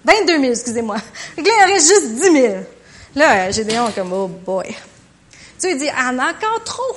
[0.04, 0.96] 22 000, excusez-moi.
[0.96, 1.02] Là,
[1.36, 2.54] il en reste juste 10 000.
[3.14, 4.74] Là, Gédéon est comme, oh boy.
[5.60, 6.96] Dieu dit, ah, en a encore trop.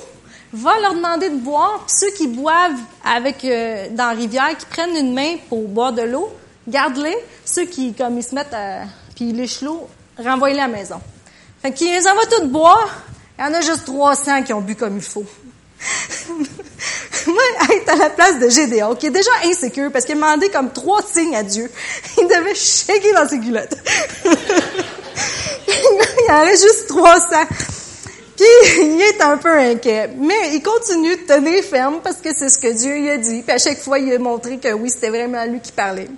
[0.56, 1.84] Va leur demander de boire.
[1.86, 5.92] Puis ceux qui boivent avec euh, dans la rivière, qui prennent une main pour boire
[5.92, 6.30] de l'eau,
[6.66, 7.16] garde-les.
[7.44, 9.88] Ceux qui, comme ils se mettent à, puis les chlots,
[10.18, 11.00] renvoie-les à la maison.
[11.62, 13.02] Fait qu'ils les envoient tous boire.
[13.38, 15.26] Il y en a juste 300 qui ont bu comme il faut.
[17.26, 20.48] Moi, être à la place de Gédéon, qui est déjà insécure parce qu'il a demandé
[20.48, 21.70] comme trois signes à Dieu,
[22.18, 23.76] il devait shaker dans ses culottes.
[25.68, 27.20] il en reste juste 300.
[28.36, 28.46] Puis,
[28.82, 30.10] il est un peu inquiet.
[30.16, 33.42] Mais il continue de tenir ferme parce que c'est ce que Dieu lui a dit.
[33.42, 36.08] Puis à chaque fois, il a montré que oui, c'était vraiment lui qui parlait.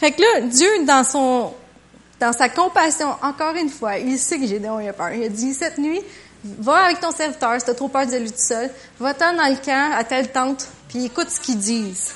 [0.00, 1.52] Fait que là, Dieu, dans son,
[2.20, 5.12] dans sa compassion, encore une fois, il sait que Gédéon a peur.
[5.12, 6.00] Il a dit, cette nuit,
[6.44, 9.56] va avec ton serviteur, si t'as trop peur de lui tout seul, va-t'en dans le
[9.64, 12.12] camp, à telle tente, puis écoute ce qu'ils disent.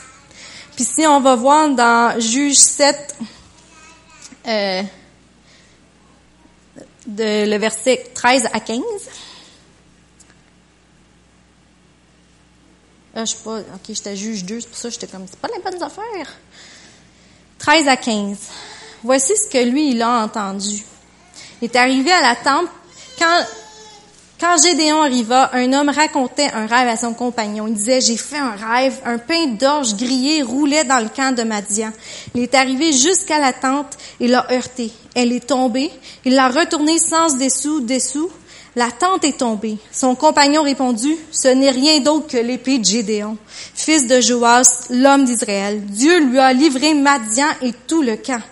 [0.77, 3.17] Puis si on va voir dans Juge 7,
[4.47, 4.83] euh,
[7.09, 8.81] de le verset 13 à 15.
[13.17, 15.41] Ah, je sais pas, ok, j'étais juge 2, c'est pour ça que j'étais comme, c'est
[15.41, 16.37] pas les bonnes affaires.
[17.59, 18.39] 13 à 15.
[19.03, 20.85] Voici ce que lui, il a entendu.
[21.61, 22.69] Il est arrivé à la tente
[23.19, 23.45] quand
[24.41, 27.67] quand Gédéon arriva, un homme racontait un rêve à son compagnon.
[27.67, 31.43] Il disait, j'ai fait un rêve, un pain d'orge grillé roulait dans le camp de
[31.43, 31.91] Madian.
[32.35, 34.93] Il est arrivé jusqu'à la tente et l'a heurté.
[35.15, 35.91] Elle est tombée.
[36.25, 38.31] Il l'a retournée sans dessous, dessous.
[38.77, 39.77] La tente est tombée.
[39.91, 43.37] Son compagnon répondit, ce n'est rien d'autre que l'épée de Gédéon,
[43.75, 45.85] fils de Joas, l'homme d'Israël.
[45.85, 48.43] Dieu lui a livré Madian et tout le camp.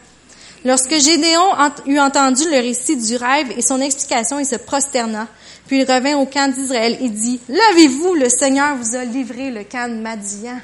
[0.64, 1.53] Lorsque Gédéon
[1.87, 5.29] eut entendu le récit du rêve et son explication, il se prosterna.
[5.66, 9.64] Puis il revint au camp d'Israël et dit, Levez-vous, le Seigneur vous a livré le
[9.64, 10.61] camp de Madian.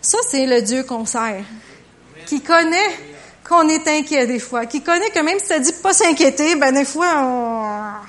[0.00, 1.44] Ça, c'est le Dieu qu'on sert,
[2.26, 2.90] qui connaît
[3.48, 6.72] qu'on est inquiet des fois, qui connaît que même si ça dit pas s'inquiéter, ben
[6.72, 8.00] des fois,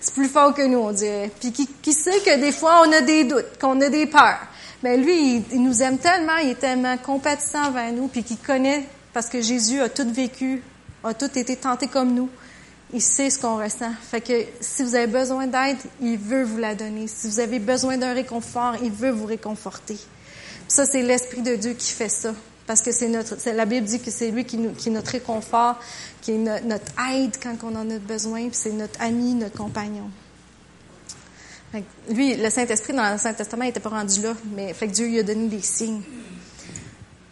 [0.00, 1.30] c'est plus fort que nous, on dirait.
[1.40, 4.38] Puis qui, qui, sait que des fois, on a des doutes, qu'on a des peurs.
[4.82, 8.36] Ben lui, il, il, nous aime tellement, il est tellement compatissant envers nous, puis qui
[8.36, 10.62] connaît, parce que Jésus a tout vécu,
[11.02, 12.30] a tout été tenté comme nous
[12.92, 13.92] il sait ce qu'on ressent.
[14.10, 17.06] Fait que si vous avez besoin d'aide, il veut vous la donner.
[17.06, 19.96] Si vous avez besoin d'un réconfort, il veut vous réconforter.
[20.68, 22.34] ça, c'est l'Esprit de Dieu qui fait ça.
[22.66, 25.76] Parce que c'est notre, la Bible dit que c'est lui qui, est notre réconfort,
[26.20, 30.08] qui est notre aide quand on en a besoin, puis c'est notre ami, notre compagnon.
[31.72, 34.86] Fait que lui, le Saint-Esprit, dans l'Ancien Testament, il n'était pas rendu là, mais fait
[34.86, 36.02] que Dieu lui a donné des signes.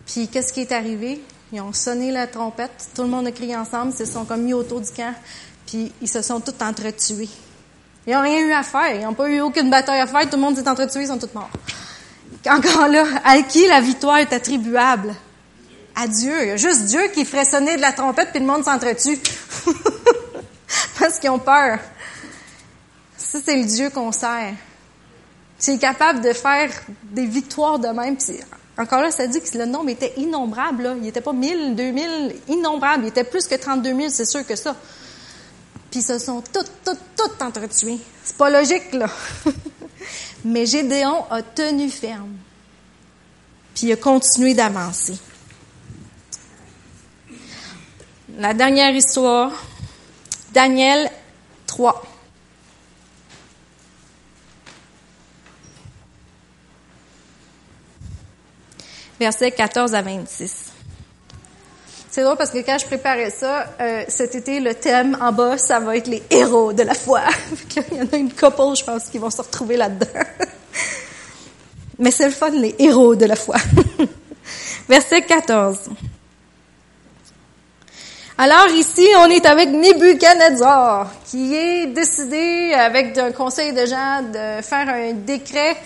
[0.06, 1.20] Puis qu'est-ce qui est arrivé?
[1.52, 4.42] Ils ont sonné la trompette, tout le monde a crié ensemble, ils se sont comme
[4.42, 5.14] mis autour du camp,
[5.68, 7.28] puis ils se sont tous entretués.
[8.06, 10.36] Ils n'ont rien eu à faire, ils n'ont pas eu aucune bataille à faire, tout
[10.36, 11.50] le monde s'est entretué, ils sont tous morts.
[12.46, 15.14] Encore là, à qui la victoire est attribuable?
[15.94, 16.32] À Dieu.
[16.42, 19.18] Il y a juste Dieu qui ferait sonner de la trompette, puis le monde s'entretue.
[20.98, 21.80] Parce qu'ils ont peur.
[23.16, 24.54] Ça, c'est le Dieu qu'on sert.
[25.58, 26.70] C'est capable de faire
[27.02, 28.16] des victoires de même.
[28.78, 30.94] Encore là, ça dit que le nombre était innombrable.
[30.98, 33.04] Il n'était pas 1000, 2000, innombrable.
[33.04, 34.76] Il était plus que 32 000, c'est sûr que ça.
[35.90, 37.98] Puis se sont toutes, toutes, toutes entretués.
[38.22, 39.08] C'est pas logique, là.
[40.44, 42.36] Mais Gédéon a tenu ferme.
[43.74, 45.18] Puis il a continué d'avancer.
[48.36, 49.52] La dernière histoire,
[50.52, 51.10] Daniel
[51.66, 52.02] 3.
[59.18, 60.67] Versets 14 à 26.
[62.18, 65.56] C'est drôle parce que quand je préparais ça, euh, cet été, le thème en bas,
[65.56, 67.20] ça va être les héros de la foi.
[67.92, 70.08] Il y en a une couple, je pense, qui vont se retrouver là-dedans.
[72.00, 73.54] Mais c'est le fun, les héros de la foi.
[74.88, 75.90] Verset 14.
[78.36, 84.60] Alors ici, on est avec Nebuchadnezzar, qui est décidé, avec un conseil de gens, de
[84.62, 85.76] faire un décret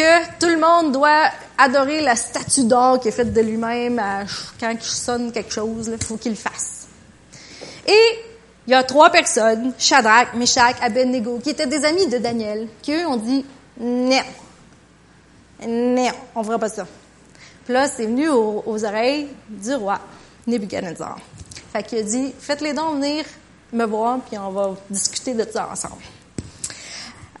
[0.00, 4.00] que tout le monde doit adorer la statue d'or qui est faite de lui-même
[4.58, 6.86] quand il sonne quelque chose, il faut qu'il le fasse.
[7.86, 8.18] Et
[8.66, 12.92] il y a trois personnes, Shadrach, Meshach, Abednego, qui étaient des amis de Daniel, qui
[12.94, 13.44] eux ont dit
[13.78, 14.22] non,
[15.66, 16.86] non, on fera pas ça.
[17.64, 20.00] Puis là, c'est venu aux, oreilles du roi
[20.46, 21.18] Nebuchadnezzar.
[21.72, 23.24] Fait qu'il a dit, faites-les donc venir
[23.72, 26.02] me voir, puis on va discuter de ça ensemble.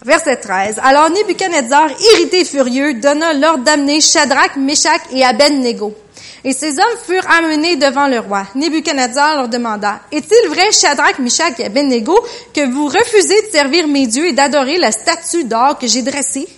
[0.02, 0.80] Verset 13.
[0.82, 5.94] Alors Nebuchadnezzar, irrité et furieux, donna l'ordre d'amener Shadrach, Meshach et Abednego.
[6.42, 8.46] Et ces hommes furent amenés devant le roi.
[8.54, 12.18] Nebuchadnezzar leur demanda, Est-il vrai, Shadrach, Meshach et Abednego,
[12.54, 16.48] que vous refusez de servir mes dieux et d'adorer la statue d'or que j'ai dressée?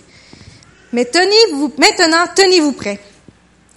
[0.93, 2.99] Mais tenez-vous, maintenant, tenez-vous prêts.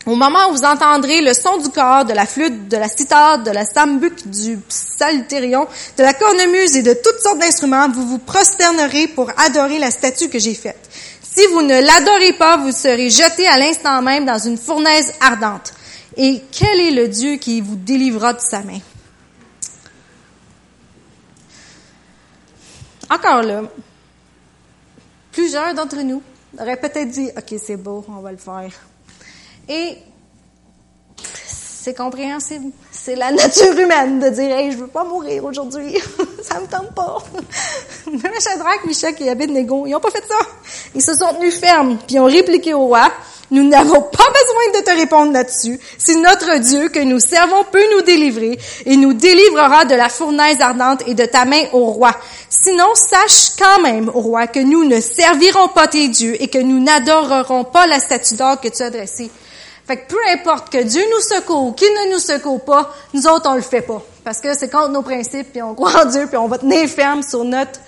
[0.06, 3.42] Au moment où vous entendrez le son du corps, de la flûte, de la cithare,
[3.42, 5.66] de la sambuc, du psalterion,
[5.98, 10.28] de la cornemuse et de toutes sortes d'instruments, vous vous prosternerez pour adorer la statue
[10.28, 10.88] que j'ai faite.
[11.20, 15.74] Si vous ne l'adorez pas, vous serez jeté à l'instant même dans une fournaise ardente.
[16.16, 18.78] Et quel est le Dieu qui vous délivrera de sa main?
[23.10, 23.62] Encore là,
[25.32, 26.22] plusieurs d'entre nous
[26.58, 28.70] auraient peut-être dit, OK, c'est beau, on va le faire.
[29.68, 29.98] Et
[31.87, 32.72] c'est compréhensible.
[32.90, 35.96] C'est la nature humaine de dire, hey, je veux pas mourir aujourd'hui.
[36.42, 37.18] ça me tente pas.
[38.11, 40.38] Même Shadrach, Michel et Abednego, ils ont pas fait ça.
[40.94, 43.11] Ils se sont tenus fermes, puis ont répliqué au roi,
[43.52, 45.79] nous n'avons pas besoin de te répondre là-dessus.
[45.98, 50.61] Si notre Dieu que nous servons peut nous délivrer et nous délivrera de la fournaise
[50.61, 52.11] ardente et de ta main au roi.
[52.50, 56.59] Sinon, sache quand même, au roi, que nous ne servirons pas tes dieux et que
[56.59, 59.31] nous n'adorerons pas la statue d'or que tu as dressée.
[59.87, 63.27] Fait que peu importe que Dieu nous secoue ou qu'il ne nous secoue pas, nous
[63.29, 64.03] autres, on le fait pas.
[64.25, 66.88] Parce que c'est contre nos principes, puis on croit en Dieu, puis on va tenir
[66.88, 67.79] ferme sur notre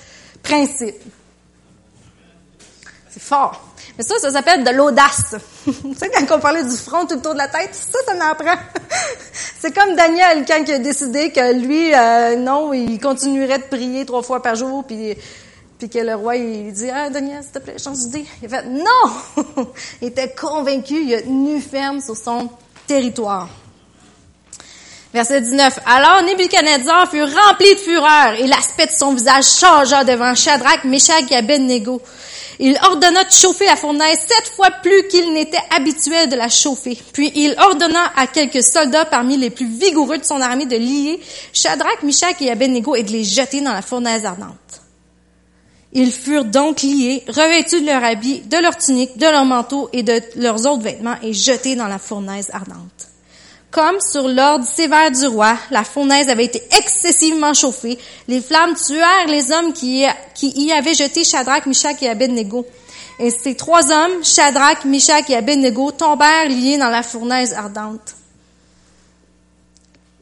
[0.43, 0.95] principe.
[3.11, 3.65] C'est fort.
[3.97, 5.35] Mais ça, ça s'appelle de l'audace.
[5.65, 8.55] tu sais, quand on parlait du front tout autour de la tête, ça, ça m'apprend.
[9.59, 14.07] c'est comme Daniel, quand il a décidé que lui, euh, non, il continuerait de prier
[14.07, 15.17] trois fois par jour, puis
[15.79, 18.27] puis que le roi, il dit, ah, Daniel, s'il te plaît, change d'idée.
[18.43, 19.67] Il fait, non!
[20.03, 22.49] il était convaincu, il a tenu ferme sur son
[22.87, 23.49] territoire.
[25.15, 25.81] Verset 19.
[25.87, 31.31] Alors Nebuchadnezzar fut rempli de fureur et l'aspect de son visage changea devant Shadrach, Meshach
[31.31, 32.03] et Abednego.
[32.59, 36.99] Il ordonna de chauffer la fournaise sept fois plus qu'il n'était habitué de la chauffer.
[37.13, 41.21] Puis il ordonna à quelques soldats parmi les plus vigoureux de son armée de lier
[41.53, 44.83] Shadrach, Meshach et Abednego et de les jeter dans la fournaise ardente.
[45.93, 50.03] Ils furent donc liés, revêtus de leurs habits, de leurs tuniques, de leurs manteaux et
[50.03, 53.09] de leurs autres vêtements et jetés dans la fournaise ardente.
[53.71, 59.27] Comme sur l'ordre sévère du roi, la fournaise avait été excessivement chauffée, les flammes tuèrent
[59.29, 60.07] les hommes qui,
[60.43, 62.67] y avaient jeté Shadrach, Meshach et Abednego.
[63.19, 68.15] Et ces trois hommes, Shadrach, Meshach et Abednego, tombèrent liés dans la fournaise ardente.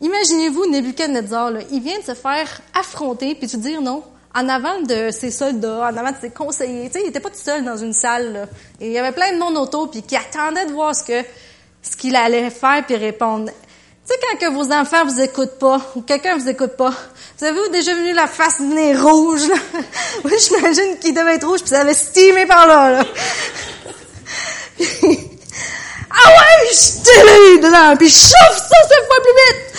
[0.01, 4.03] Imaginez-vous Nebuchadnezzar, là, il vient de se faire affronter puis te dire non,
[4.37, 6.89] en avant de ses soldats, en avant de ses conseillers.
[6.89, 8.33] Tu sais, il était pas tout seul dans une salle.
[8.33, 8.47] Là.
[8.81, 11.27] Et il y avait plein de monde autour, puis qui attendait de voir ce que
[11.83, 13.49] ce qu'il allait faire, puis répondre.
[13.49, 16.93] Tu sais, quand que vos enfants vous écoutent pas, ou quelqu'un vous écoute pas,
[17.39, 19.55] vous avez déjà vu la face venir rouge, là?
[20.25, 23.05] Oui, j'imagine qu'il devait être rouge, puis ça avait steamé par là, là.
[24.81, 29.77] ah ouais, je t'ai dedans, puis chauffe ça cette fois plus vite!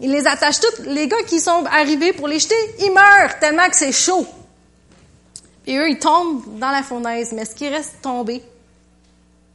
[0.00, 0.82] Ils les attachent tous.
[0.84, 4.26] Les gars qui sont arrivés pour les jeter, ils meurent tellement que c'est chaud.
[5.66, 7.32] Et eux, ils tombent dans la fournaise.
[7.32, 8.42] Mais est-ce qu'ils restent tombés?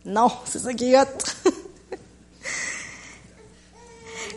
[0.05, 1.05] Non, c'est ça qui est hot.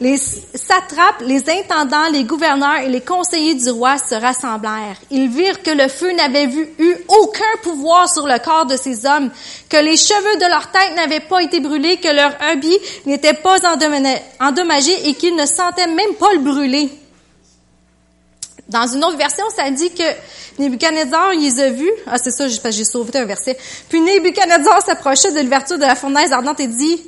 [0.03, 4.97] Les satrapes, les intendants, les gouverneurs et les conseillers du roi se rassemblèrent.
[5.13, 9.31] Ils virent que le feu n'avait eu aucun pouvoir sur le corps de ces hommes,
[9.69, 13.59] que les cheveux de leur tête n'avaient pas été brûlés, que leur habit n'était pas
[14.41, 16.91] endommagé et qu'ils ne sentaient même pas le brûler.
[18.69, 20.03] Dans une autre version, ça dit que
[20.59, 21.93] Nebuchadnezzar, les a vus.
[22.09, 23.57] Ah, c'est ça, j'ai sauvé un verset.
[23.89, 27.05] Puis Nebuchadnezzar s'approchait de l'ouverture de la fournaise ardente et dit,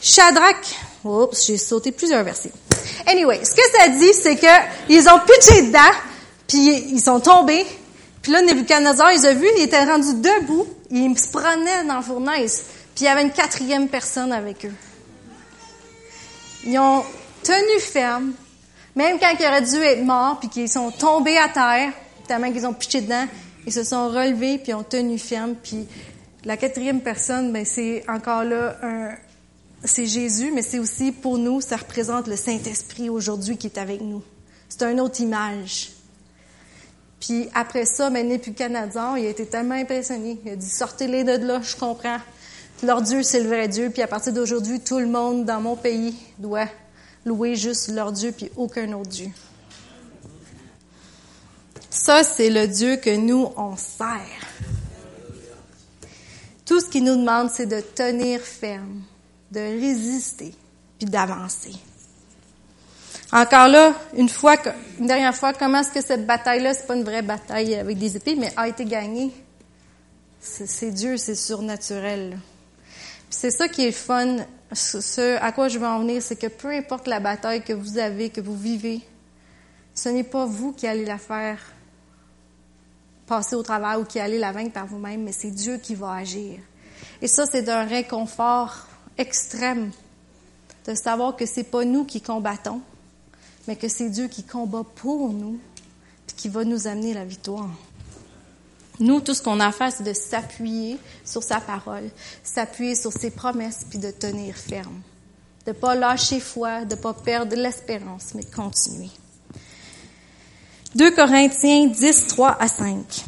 [0.00, 0.56] Shadrach,
[1.04, 2.52] Oups, j'ai sauté plusieurs versets.
[3.06, 4.46] Anyway, ce que ça dit, c'est que
[4.88, 5.96] ils ont pitché dedans,
[6.46, 7.66] puis ils sont tombés.
[8.22, 12.02] Puis là, Nebuchadnezzar, ils ont vu, ils étaient rendus debout, ils se prenaient dans la
[12.02, 14.74] fournaise, puis il y avait une quatrième personne avec eux.
[16.66, 17.02] Ils ont
[17.42, 18.32] tenu ferme,
[18.94, 21.92] même quand ils auraient dû être morts, puis qu'ils sont tombés à terre,
[22.28, 23.26] tellement qu'ils ont pitché dedans,
[23.66, 25.86] ils se sont relevés, puis ont tenu ferme, puis
[26.44, 29.10] la quatrième personne, ben c'est encore là un,
[29.84, 34.00] c'est Jésus, mais c'est aussi pour nous, ça représente le Saint-Esprit aujourd'hui qui est avec
[34.00, 34.22] nous.
[34.68, 35.90] C'est une autre image.
[37.18, 40.38] Puis après ça, ben, Nebuchadnezzar, il a été tellement impressionné.
[40.44, 42.18] Il a dit, sortez-les de là, je comprends.
[42.82, 43.90] Leur Dieu, c'est le vrai Dieu.
[43.90, 46.68] Puis à partir d'aujourd'hui, tout le monde dans mon pays doit
[47.24, 49.28] louer juste leur Dieu, puis aucun autre Dieu.
[51.90, 54.46] Ça, c'est le Dieu que nous, on sert.
[56.64, 59.02] Tout ce qu'il nous demande, c'est de tenir ferme
[59.50, 60.54] de résister
[60.98, 61.74] puis d'avancer.
[63.32, 64.56] Encore là, une fois,
[64.98, 68.16] une dernière fois, comment est-ce que cette bataille-là, c'est pas une vraie bataille avec des
[68.16, 69.30] épées, mais a été gagnée?
[70.40, 72.38] C'est Dieu, c'est surnaturel.
[73.28, 74.38] C'est ça qui est fun.
[74.72, 77.98] Ce à quoi je veux en venir, c'est que peu importe la bataille que vous
[77.98, 79.00] avez, que vous vivez,
[79.94, 81.58] ce n'est pas vous qui allez la faire
[83.26, 86.14] passer au travail ou qui allez la vaincre par vous-même, mais c'est Dieu qui va
[86.14, 86.58] agir.
[87.22, 88.88] Et ça, c'est d'un réconfort
[89.20, 89.90] extrême
[90.86, 92.80] de savoir que c'est pas nous qui combattons,
[93.68, 95.60] mais que c'est Dieu qui combat pour nous,
[96.26, 97.68] puis qui va nous amener la victoire.
[98.98, 102.10] Nous, tout ce qu'on a à faire, c'est de s'appuyer sur sa parole,
[102.42, 105.00] s'appuyer sur ses promesses, puis de tenir ferme.
[105.66, 109.10] De pas lâcher foi, de pas perdre l'espérance, mais de continuer.
[110.94, 113.24] 2 Corinthiens 10, 3 à 5.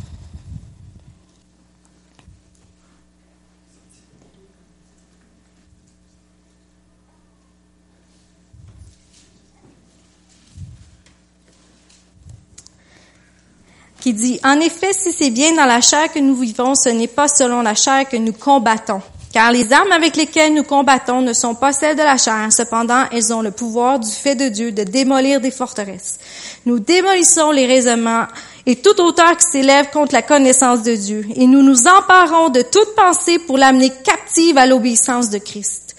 [14.03, 17.07] Qui dit, En effet, si c'est bien dans la chair que nous vivons, ce n'est
[17.07, 19.01] pas selon la chair que nous combattons.
[19.33, 23.05] Car les armes avec lesquelles nous combattons ne sont pas celles de la chair, cependant
[23.13, 26.19] elles ont le pouvoir du fait de Dieu de démolir des forteresses.
[26.67, 28.27] Nous démolissons les raisonnements
[28.67, 32.63] et toute hauteur qui s'élève contre la connaissance de Dieu, et nous nous emparons de
[32.63, 35.97] toute pensée pour l'amener captive à l'obéissance de Christ.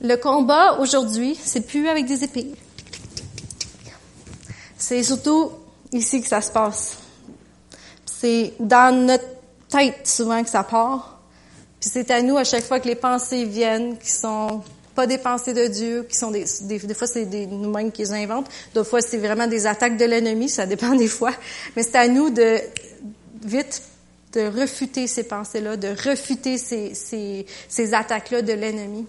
[0.00, 2.50] Le combat aujourd'hui, c'est plus avec des épées.
[4.76, 5.52] C'est surtout
[5.92, 6.96] ici que ça se passe.
[8.06, 9.24] C'est dans notre
[9.68, 11.20] tête souvent que ça part.
[11.80, 14.62] Puis c'est à nous à chaque fois que les pensées viennent, qui sont
[14.94, 18.48] pas des pensées de Dieu, qui sont des, des, fois c'est nous-mêmes qui les inventent,
[18.74, 21.32] d'autres fois c'est vraiment des attaques de l'ennemi, ça dépend des fois.
[21.76, 22.58] Mais c'est à nous de
[23.44, 23.82] vite
[24.32, 29.06] de refuter ces pensées-là, de refuter ces, ces, ces attaques-là de l'ennemi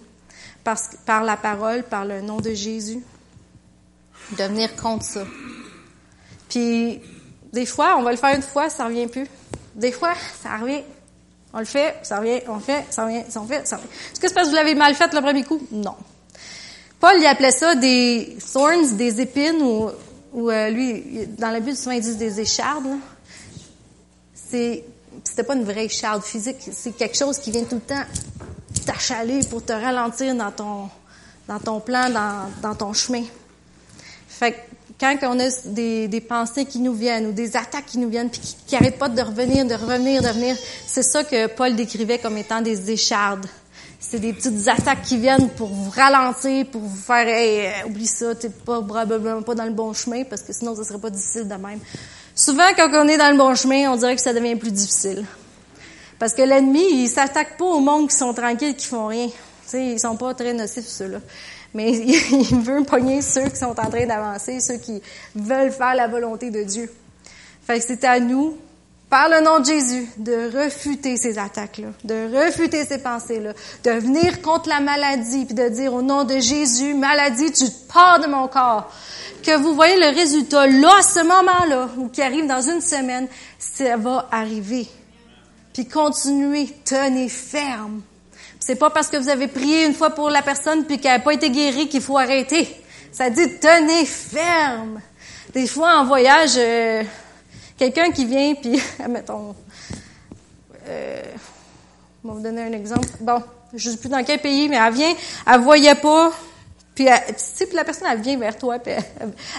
[0.62, 3.02] par, par la parole, par le nom de Jésus,
[4.38, 5.24] de venir contre ça.
[6.48, 7.00] Puis,
[7.52, 9.26] des fois, on va le faire une fois, ça revient plus.
[9.74, 10.82] Des fois, ça revient.
[11.52, 13.88] On le fait, ça revient, on le fait, ça revient, ça fait, ça revient.
[14.12, 15.60] Est-ce que c'est parce que vous l'avez mal fait le premier coup?
[15.70, 15.94] Non.
[16.98, 19.90] Paul, il appelait ça des thorns, des épines, ou,
[20.32, 22.88] ou euh, lui, dans la Bible, souvent, il dit des échardes.
[24.34, 24.84] C'est,
[25.22, 28.04] c'était pas une vraie écharde physique, c'est quelque chose qui vient tout le temps
[28.84, 30.88] t'achaler pour te ralentir dans ton,
[31.48, 33.24] dans ton plan, dans, dans ton chemin.
[34.28, 34.56] Fait que
[35.12, 38.40] quand on a des, pensées qui nous viennent ou des attaques qui nous viennent puis
[38.66, 42.38] qui n'arrêtent pas de revenir, de revenir, de revenir, c'est ça que Paul décrivait comme
[42.38, 43.46] étant des échardes.
[44.00, 48.06] C'est des petites attaques qui viennent pour vous ralentir, pour vous faire hey, euh, oublie
[48.06, 51.10] ça, t'es pas probablement pas dans le bon chemin parce que sinon ça serait pas
[51.10, 51.80] difficile de même.
[52.34, 55.24] Souvent quand on est dans le bon chemin, on dirait que ça devient plus difficile.
[56.18, 59.28] Parce que l'ennemi, il s'attaque pas au monde qui sont tranquilles, qui font rien.
[59.66, 61.18] sais, ils sont pas très nocifs ceux-là
[61.74, 65.02] mais il veut pogner ceux qui sont en train d'avancer, ceux qui
[65.34, 66.90] veulent faire la volonté de Dieu.
[67.66, 68.56] Fait que c'est à nous,
[69.10, 73.52] par le nom de Jésus, de refuter ces attaques-là, de refuter ces pensées-là,
[73.84, 78.20] de venir contre la maladie, puis de dire au nom de Jésus, maladie, tu pars
[78.20, 78.90] de mon corps.
[79.42, 83.28] Que vous voyez le résultat là, à ce moment-là, ou qui arrive dans une semaine,
[83.58, 84.88] ça va arriver.
[85.72, 88.02] Puis continuez, tenez ferme.
[88.66, 91.18] C'est pas parce que vous avez prié une fois pour la personne puis qu'elle n'a
[91.18, 92.74] pas été guérie qu'il faut arrêter.
[93.12, 95.02] Ça dit tenez ferme.
[95.52, 97.02] Des fois en voyage, euh,
[97.76, 99.54] quelqu'un qui vient puis, mettons,
[100.88, 101.22] euh,
[102.24, 103.06] on va vous donner un exemple.
[103.20, 103.42] Bon,
[103.74, 105.14] je sais plus dans quel pays, mais elle vient,
[105.46, 106.32] elle voyait pas.
[106.94, 108.94] Puis, tu sais, puis la personne, elle vient vers toi, puis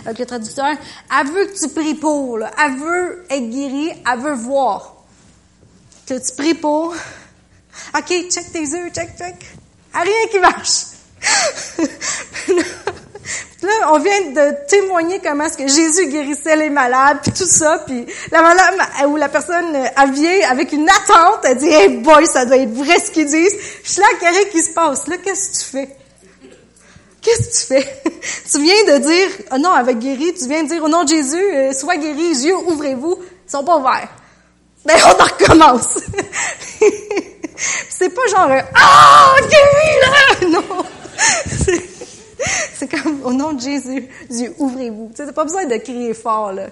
[0.03, 2.49] avec le traducteur, elle veut que tu pries pour, là.
[2.66, 4.95] Elle veut être guérie, elle veut voir.
[6.08, 6.95] Que tu pries pour,
[7.97, 9.36] OK, check tes yeux, check, check.
[9.93, 10.86] Ah, rien qui marche.
[13.65, 17.84] là, on vient de témoigner comment est-ce que Jésus guérissait les malades, puis tout ça,
[17.86, 18.76] puis la madame
[19.09, 22.73] ou la personne elle vient avec une attente, elle dit "Hey boy, ça doit être
[22.73, 25.07] vrai ce qu'ils disent." Je suis là, qu'est-ce qui se passe?
[25.07, 25.95] Là, qu'est-ce que tu fais?
[27.21, 28.01] Qu'est-ce que tu fais?
[28.51, 31.09] Tu viens de dire oh non, avec guéri, tu viens de dire au nom de
[31.09, 33.17] Jésus, euh, sois guéri, yeux ouvrez-vous,
[33.47, 34.09] ils sont pas ouverts.
[34.84, 35.88] Ben on en recommence.
[37.58, 40.47] C'est pas genre Ah, guéris là!
[40.49, 40.86] Non!
[42.78, 45.12] C'est comme au nom de Jésus, Dieu, ouvrez-vous.
[45.16, 46.68] Tu sais, pas besoin de crier fort, là.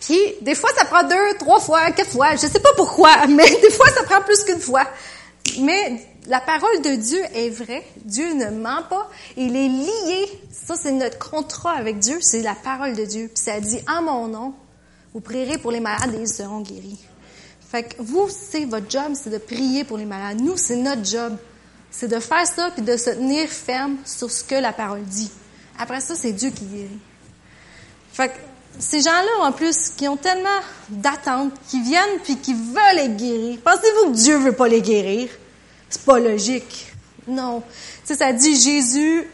[0.00, 2.32] Puis, des fois, ça prend deux, trois fois, quatre fois.
[2.32, 4.84] Je sais pas pourquoi, mais des fois, ça prend plus qu'une fois.
[5.60, 7.84] Mais la parole de Dieu est vraie.
[8.04, 9.08] Dieu ne ment pas.
[9.36, 10.40] Il est lié.
[10.52, 12.18] Ça, c'est notre contrat avec Dieu.
[12.20, 13.30] C'est la parole de Dieu.
[13.34, 14.54] Puis ça dit, en mon nom,
[15.12, 16.98] vous prierez pour les malades et ils seront guéris.
[17.70, 20.40] Fait que vous, c'est votre job, c'est de prier pour les malades.
[20.40, 21.36] Nous, c'est notre job.
[21.90, 25.30] C'est de faire ça puis de se tenir ferme sur ce que la parole dit.
[25.78, 26.98] Après ça, c'est Dieu qui guérit.
[28.12, 28.34] Fait que
[28.78, 30.48] ces gens-là, en plus, qui ont tellement
[30.88, 35.28] d'attentes, qui viennent puis qui veulent être guéris, pensez-vous que Dieu veut pas les guérir?
[35.88, 36.92] C'est pas logique.
[37.28, 37.60] Non.
[37.60, 39.26] Tu sais, ça dit Jésus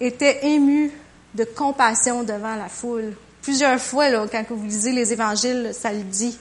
[0.00, 0.90] était ému
[1.34, 3.14] de compassion devant la foule.
[3.42, 6.38] Plusieurs fois, là, quand vous lisez les évangiles, ça le dit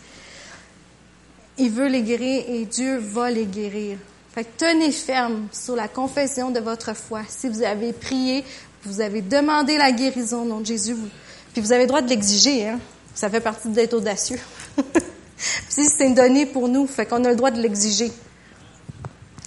[1.58, 3.98] il veut les guérir et Dieu va les guérir.
[4.34, 7.22] Fait que tenez ferme sur la confession de votre foi.
[7.28, 8.44] Si vous avez prié,
[8.84, 11.08] vous avez demandé la guérison au nom de Jésus, vous,
[11.54, 12.68] puis vous avez le droit de l'exiger.
[12.68, 12.80] Hein?
[13.14, 14.40] Ça fait partie d'être audacieux.
[15.70, 18.12] si c'est une donnée pour nous, fait qu'on a le droit de l'exiger.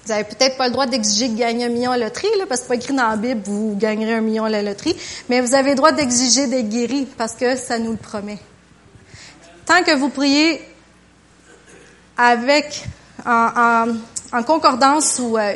[0.04, 2.44] Vous avez peut-être pas le droit d'exiger de gagner un million à la loterie, là,
[2.48, 4.94] parce que pas écrit dans la Bible, vous gagnerez un million à la loterie,
[5.28, 8.38] mais vous avez le droit d'exiger d'être guéri, parce que ça nous le promet.
[9.66, 10.60] Tant que vous priez
[12.16, 12.84] avec,
[13.24, 13.88] en,
[14.32, 15.54] en, concordance ou euh,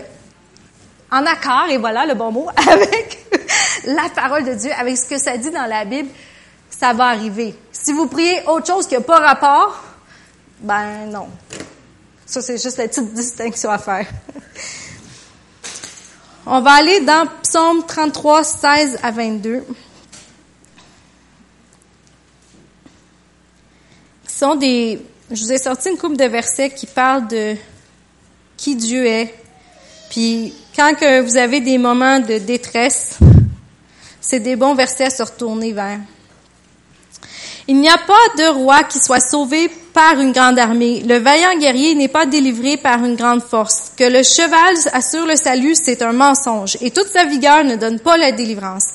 [1.11, 3.27] en accord, et voilà le bon mot, avec
[3.85, 6.09] la parole de Dieu, avec ce que ça dit dans la Bible,
[6.69, 7.55] ça va arriver.
[7.73, 9.83] Si vous priez autre chose qui n'a pas rapport,
[10.61, 11.29] ben non.
[12.27, 14.07] Ça, c'est juste la petite distinction à faire.
[16.47, 19.65] On va aller dans Psaume 33, 16 à 22.
[24.27, 27.55] Ce sont des, je vous ai sorti une couple de versets qui parlent de
[28.57, 29.33] qui Dieu est.
[30.11, 33.19] Puis quand que vous avez des moments de détresse,
[34.21, 36.01] c'est des bons versets à se retourner vers.
[37.69, 41.03] Il n'y a pas de roi qui soit sauvé par une grande armée.
[41.07, 43.93] Le vaillant guerrier n'est pas délivré par une grande force.
[43.97, 48.01] Que le cheval assure le salut, c'est un mensonge, et toute sa vigueur ne donne
[48.01, 48.87] pas la délivrance.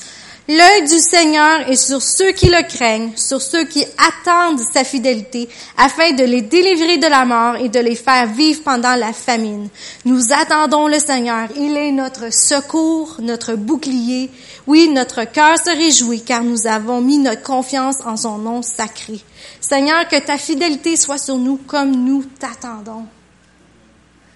[0.47, 5.49] L'œil du Seigneur est sur ceux qui le craignent, sur ceux qui attendent sa fidélité,
[5.75, 9.69] afin de les délivrer de la mort et de les faire vivre pendant la famine.
[10.05, 11.49] Nous attendons le Seigneur.
[11.55, 14.29] Il est notre secours, notre bouclier.
[14.67, 19.19] Oui, notre cœur se réjouit car nous avons mis notre confiance en son nom sacré.
[19.59, 23.07] Seigneur, que ta fidélité soit sur nous comme nous t'attendons.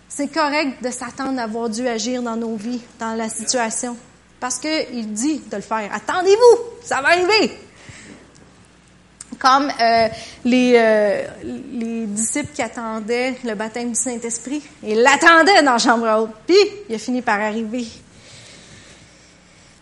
[0.07, 3.95] C'est correct de s'attendre à voir Dieu agir dans nos vies, dans la situation.
[4.40, 5.90] Parce qu'il dit de le faire.
[5.94, 7.58] Attendez-vous, ça va arriver.
[9.38, 10.08] Comme euh,
[10.44, 14.62] les, euh, les disciples qui attendaient le baptême du Saint-Esprit.
[14.84, 16.32] Ils l'attendaient dans la chambre haute.
[16.46, 16.58] Puis,
[16.90, 17.86] il a fini par arriver.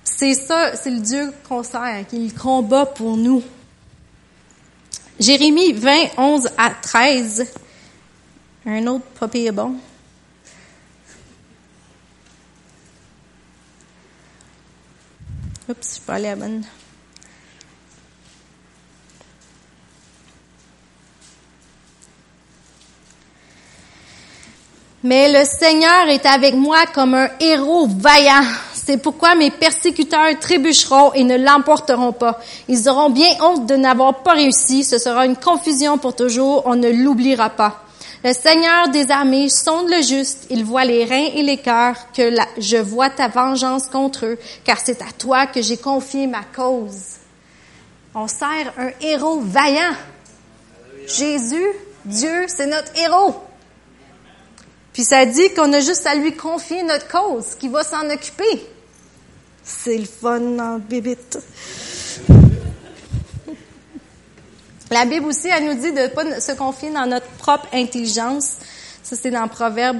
[0.03, 3.43] C'est ça, c'est le Dieu qu'on sert, qui combat pour nous.
[5.19, 7.47] Jérémie 20, 11 à 13.
[8.65, 9.75] Un autre papier bon.
[15.69, 16.63] Oups, je peux aller à bonne.
[25.03, 28.43] Mais le Seigneur est avec moi comme un héros vaillant.
[28.73, 32.39] C'est pourquoi mes persécuteurs trébucheront et ne l'emporteront pas.
[32.67, 34.83] Ils auront bien honte de n'avoir pas réussi.
[34.83, 36.63] Ce sera une confusion pour toujours.
[36.65, 37.86] On ne l'oubliera pas.
[38.23, 42.31] Le Seigneur des armées sonde le juste, il voit les reins et les cœurs, que
[42.57, 47.17] je vois ta vengeance contre eux, car c'est à toi que j'ai confié ma cause.
[48.15, 49.93] On sert un héros vaillant.
[51.07, 51.67] Jésus,
[52.05, 53.35] Dieu, c'est notre héros.
[54.93, 58.65] Puis ça dit qu'on a juste à lui confier notre cause, qu'il va s'en occuper.
[59.63, 61.37] C'est le fun en bébite?
[64.89, 68.53] La Bible aussi, elle nous dit de ne pas se confier dans notre propre intelligence.
[69.03, 69.99] Ça, c'est dans Proverbe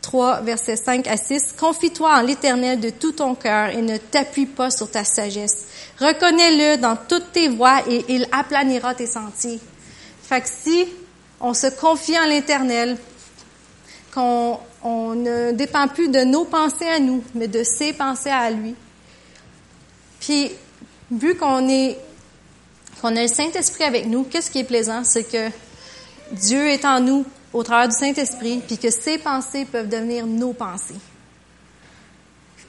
[0.00, 1.54] 3, versets 5 à 6.
[1.58, 5.66] Confie-toi en l'Éternel de tout ton cœur et ne t'appuie pas sur ta sagesse.
[5.98, 9.60] Reconnais-le dans toutes tes voies et il aplanira tes sentiers.
[10.22, 10.86] Fait que si
[11.40, 12.96] on se confie en l'Éternel,
[14.14, 18.50] qu'on on ne dépend plus de nos pensées à nous, mais de ses pensées à
[18.50, 18.74] lui.
[20.20, 20.52] Puis,
[21.10, 21.98] vu qu'on est
[23.00, 25.50] qu'on a le Saint-Esprit avec nous, qu'est-ce qui est plaisant, c'est que
[26.32, 30.52] Dieu est en nous au travers du Saint-Esprit, puis que ses pensées peuvent devenir nos
[30.52, 30.96] pensées.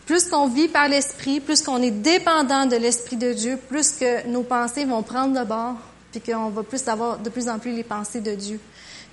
[0.05, 4.25] Plus qu'on vit par l'Esprit, plus qu'on est dépendant de l'Esprit de Dieu, plus que
[4.27, 5.75] nos pensées vont prendre le bord,
[6.11, 8.59] puis qu'on va plus avoir de plus en plus les pensées de Dieu.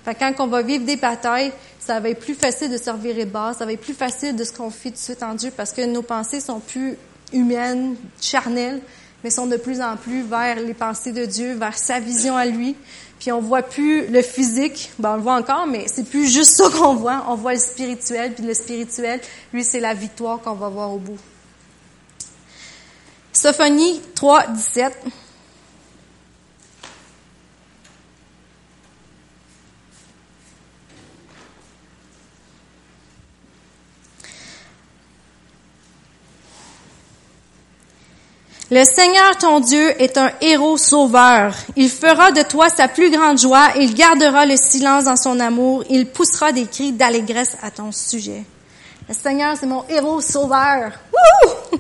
[0.04, 3.24] Fait quand on va vivre des batailles, ça va être plus facile de servir de
[3.24, 5.72] bas, ça va être plus facile de se confier tout de suite en Dieu parce
[5.72, 6.96] que nos pensées sont plus
[7.32, 8.80] humaines, charnelles,
[9.24, 12.44] mais sont de plus en plus vers les pensées de Dieu, vers sa vision à
[12.44, 12.76] lui.
[13.18, 16.56] Puis on voit plus le physique, ben on le voit encore, mais c'est plus juste
[16.56, 17.24] ça qu'on voit.
[17.28, 19.20] On voit le spirituel, puis le spirituel,
[19.54, 21.16] lui, c'est la victoire qu'on va voir au bout.
[23.32, 24.92] Sophonie 3, 17.
[38.70, 41.54] Le Seigneur ton Dieu est un héros sauveur.
[41.76, 43.68] Il fera de toi sa plus grande joie.
[43.78, 45.84] Il gardera le silence dans son amour.
[45.90, 48.42] Il poussera des cris d'allégresse à ton sujet.
[49.06, 50.92] Le Seigneur, c'est mon héros sauveur.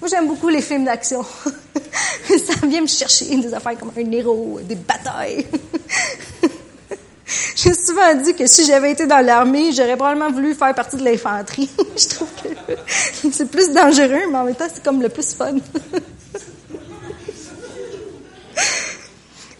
[0.00, 1.24] Moi, j'aime beaucoup les films d'action.
[2.28, 5.46] Ça vient me chercher des affaires comme un héros, des batailles.
[7.56, 11.04] J'ai souvent dit que si j'avais été dans l'armée, j'aurais probablement voulu faire partie de
[11.04, 11.68] l'infanterie.
[11.96, 12.48] je trouve que
[13.30, 15.56] c'est plus dangereux, mais en même temps, c'est comme le plus fun.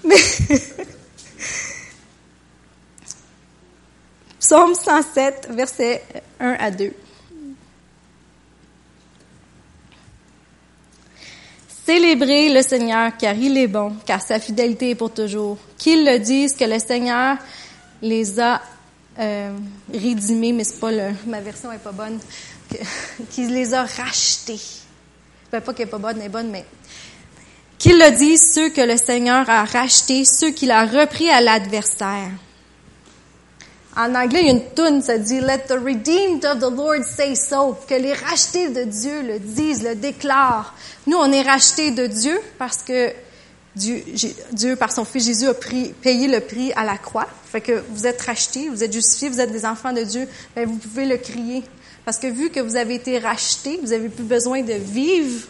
[0.05, 0.17] mais
[4.41, 6.03] Psaume 107, versets
[6.41, 6.93] 1 à 2.
[11.89, 15.57] Célébrez le Seigneur car il est bon, car sa fidélité est pour toujours.
[15.79, 17.39] Qu'ils le disent que le Seigneur
[18.03, 18.61] les a
[19.19, 19.57] euh,
[19.91, 22.19] rédimés, mais c'est pas le, ma version est pas bonne,
[23.31, 24.61] qu'il les a rachetés.
[25.51, 26.67] Ben, pas qu'elle est pas bonne, elle bonne, mais
[27.79, 32.33] qu'ils le disent ceux que le Seigneur a rachetés, ceux qu'il a repris à l'adversaire.
[33.99, 37.03] En anglais, il y a une toune, ça dit Let the redeemed of the Lord
[37.03, 37.77] say so.
[37.89, 40.73] Que les rachetés de Dieu le disent, le déclarent.
[41.09, 43.13] Nous, on est rachetés de Dieu parce que
[43.75, 47.27] Dieu, par son Fils Jésus, a payé le prix à la croix.
[47.51, 50.29] Fait que vous êtes rachetés, vous êtes justifiés, vous êtes des enfants de Dieu.
[50.55, 51.65] Bien, vous pouvez le crier.
[52.05, 55.45] Parce que vu que vous avez été rachetés, vous n'avez plus besoin de vivre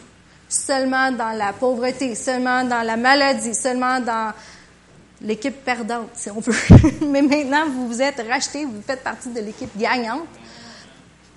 [0.47, 4.33] seulement dans la pauvreté, seulement dans la maladie, seulement dans
[5.21, 6.53] l'équipe perdante, si on veut.
[7.01, 10.27] Mais maintenant, vous vous êtes racheté, vous faites partie de l'équipe gagnante.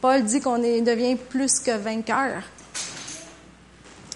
[0.01, 2.43] Paul dit qu'on devient plus que vainqueur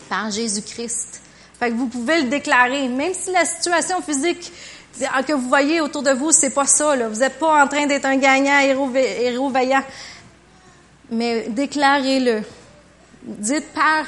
[0.09, 1.21] par Jésus-Christ.
[1.59, 4.53] Fait que vous pouvez le déclarer, même si la situation physique
[5.27, 6.97] que vous voyez autour de vous, c'est pas ça.
[6.97, 7.09] Là.
[7.09, 9.83] Vous n'êtes pas en train d'être un gagnant, héros, vaillant.
[11.11, 12.43] Mais déclarez-le.
[13.23, 14.07] Dites par.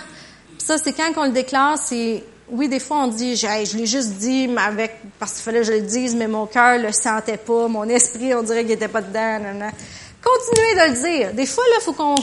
[0.58, 4.10] Ça, c'est quand on le déclare, c'est oui, des fois, on dit, je l'ai juste
[4.14, 7.36] dit, mais avec, parce qu'il fallait que je le dise, mais mon cœur le sentait
[7.36, 9.38] pas, mon esprit, on dirait qu'il était pas dedans.
[10.22, 11.32] Continuez de le dire.
[11.34, 12.14] Des fois, là, faut qu'on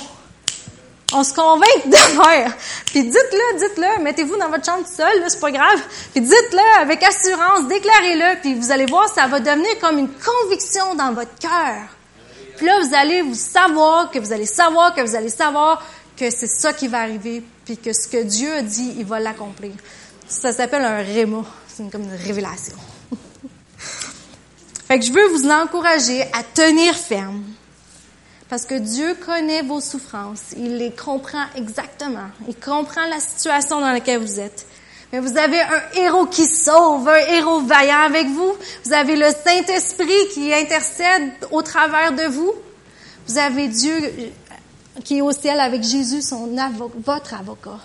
[1.14, 2.54] on se convainc de faire.
[2.88, 5.82] Puis dites-le, dites-le, mettez-vous dans votre chambre seul, là, c'est pas grave.
[6.14, 10.96] Puis dites-le avec assurance, déclarez-le, puis vous allez voir, ça va devenir comme une conviction
[10.96, 11.88] dans votre cœur.
[12.58, 15.86] Puis là, vous allez vous savoir, que vous allez savoir, que vous allez savoir
[16.18, 19.20] que c'est ça qui va arriver, puis que ce que Dieu a dit, il va
[19.20, 19.74] l'accomplir.
[20.28, 21.44] Ça s'appelle un réma.
[21.68, 22.76] C'est comme une révélation.
[23.78, 27.44] fait que je veux vous encourager à tenir ferme.
[28.50, 30.54] Parce que Dieu connaît vos souffrances.
[30.58, 32.30] Il les comprend exactement.
[32.48, 34.68] Il comprend la situation dans laquelle vous êtes.
[35.12, 38.54] Mais vous avez un héros qui sauve, un héros vaillant avec vous.
[38.84, 42.54] Vous avez le Saint-Esprit qui intercède au travers de vous.
[43.28, 43.94] Vous avez Dieu
[45.04, 46.56] qui est au ciel avec Jésus, son
[47.04, 47.80] votre avocat.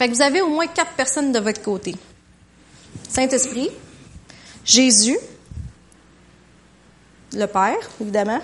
[0.00, 1.94] Fait que vous avez au moins quatre personnes de votre côté.
[3.06, 3.68] Saint-Esprit,
[4.64, 5.18] Jésus,
[7.34, 8.40] le Père, évidemment.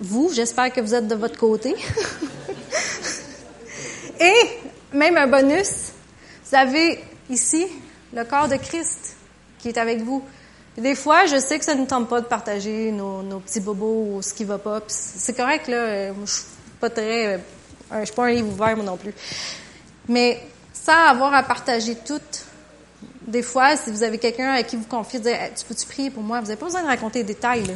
[0.00, 1.76] Vous, j'espère que vous êtes de votre côté.
[4.20, 4.34] Et
[4.92, 5.92] même un bonus,
[6.44, 7.64] vous avez ici
[8.12, 9.14] le corps de Christ
[9.60, 10.24] qui est avec vous.
[10.76, 14.22] Des fois, je sais que ça ne tente pas de partager nos, petits bobos ou
[14.22, 14.82] ce qui va pas.
[14.88, 16.12] C'est correct, là.
[16.12, 16.42] Je suis
[16.80, 17.40] pas très.
[17.92, 19.14] Je suis pas un livre ouvert, moi non plus.
[20.08, 20.40] Mais
[20.72, 22.20] sans avoir à partager tout,
[23.26, 26.22] des fois, si vous avez quelqu'un à qui vous confiez, dire, tu peux-tu prier pour
[26.22, 26.40] moi?
[26.40, 27.66] Vous n'avez pas besoin de raconter des détails.
[27.66, 27.74] Là.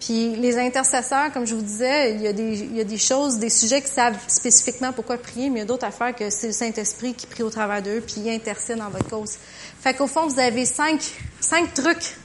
[0.00, 2.98] Puis les intercesseurs, comme je vous disais, il y, a des, il y a des
[2.98, 6.30] choses, des sujets qui savent spécifiquement pourquoi prier, mais il y a d'autres affaires que
[6.30, 9.36] c'est le Saint-Esprit qui prie au travers d'eux, puis il intercède dans votre cause.
[9.80, 11.00] Fait qu'au fond, vous avez cinq,
[11.40, 12.16] cinq trucs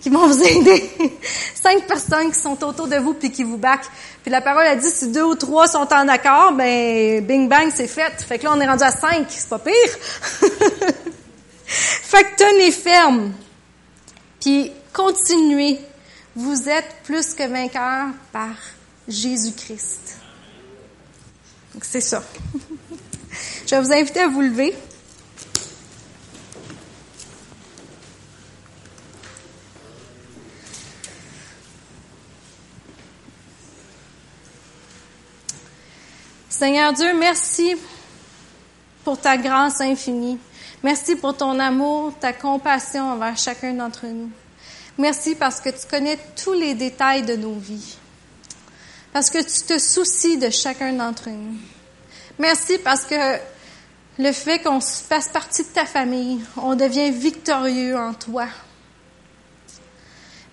[0.00, 0.90] qui vont vous aider.
[1.54, 3.90] Cinq personnes qui sont autour de vous puis qui vous backent.
[4.28, 7.88] La parole a dit si deux ou trois sont en accord, ben bing bang c'est
[7.88, 8.12] fait.
[8.22, 9.74] Fait que là on est rendu à cinq, c'est pas pire.
[11.66, 13.32] fait que tenez ferme.
[14.40, 15.80] Puis continuez.
[16.36, 18.54] Vous êtes plus que vainqueur par
[19.08, 20.18] Jésus-Christ.
[21.82, 22.22] C'est ça.
[23.66, 24.74] Je vais vous inviter à vous lever.
[36.58, 37.76] Seigneur Dieu, merci
[39.04, 40.40] pour ta grâce infinie.
[40.82, 44.28] Merci pour ton amour, ta compassion envers chacun d'entre nous.
[44.98, 47.96] Merci parce que tu connais tous les détails de nos vies.
[49.12, 51.54] Parce que tu te soucies de chacun d'entre nous.
[52.40, 53.38] Merci parce que
[54.18, 58.48] le fait qu'on fasse partie de ta famille, on devient victorieux en toi.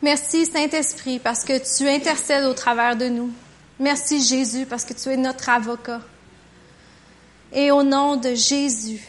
[0.03, 3.31] Merci Saint-Esprit parce que tu intercèdes au travers de nous.
[3.79, 6.01] Merci Jésus parce que tu es notre avocat.
[7.51, 9.05] Et au nom de Jésus,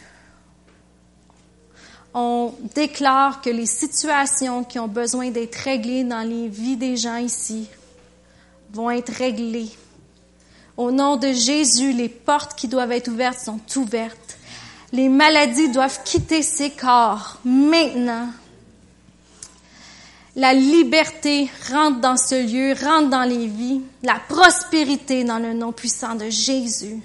[2.12, 7.16] on déclare que les situations qui ont besoin d'être réglées dans les vies des gens
[7.16, 7.68] ici
[8.72, 9.70] vont être réglées.
[10.76, 14.36] Au nom de Jésus, les portes qui doivent être ouvertes sont ouvertes.
[14.92, 18.28] Les maladies doivent quitter ces corps maintenant.
[20.36, 25.72] La liberté rentre dans ce lieu, rentre dans les vies, la prospérité dans le nom
[25.72, 27.00] puissant de Jésus.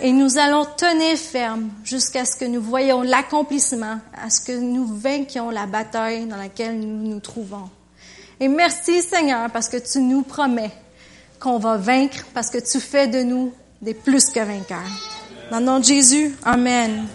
[0.00, 4.86] Et nous allons tenir ferme jusqu'à ce que nous voyions l'accomplissement, à ce que nous
[4.86, 7.68] vainquions la bataille dans laquelle nous nous trouvons.
[8.40, 10.72] Et merci Seigneur parce que tu nous promets
[11.38, 13.52] qu'on va vaincre, parce que tu fais de nous
[13.82, 14.80] des plus que vainqueurs.
[15.50, 17.06] Dans le nom de Jésus, Amen.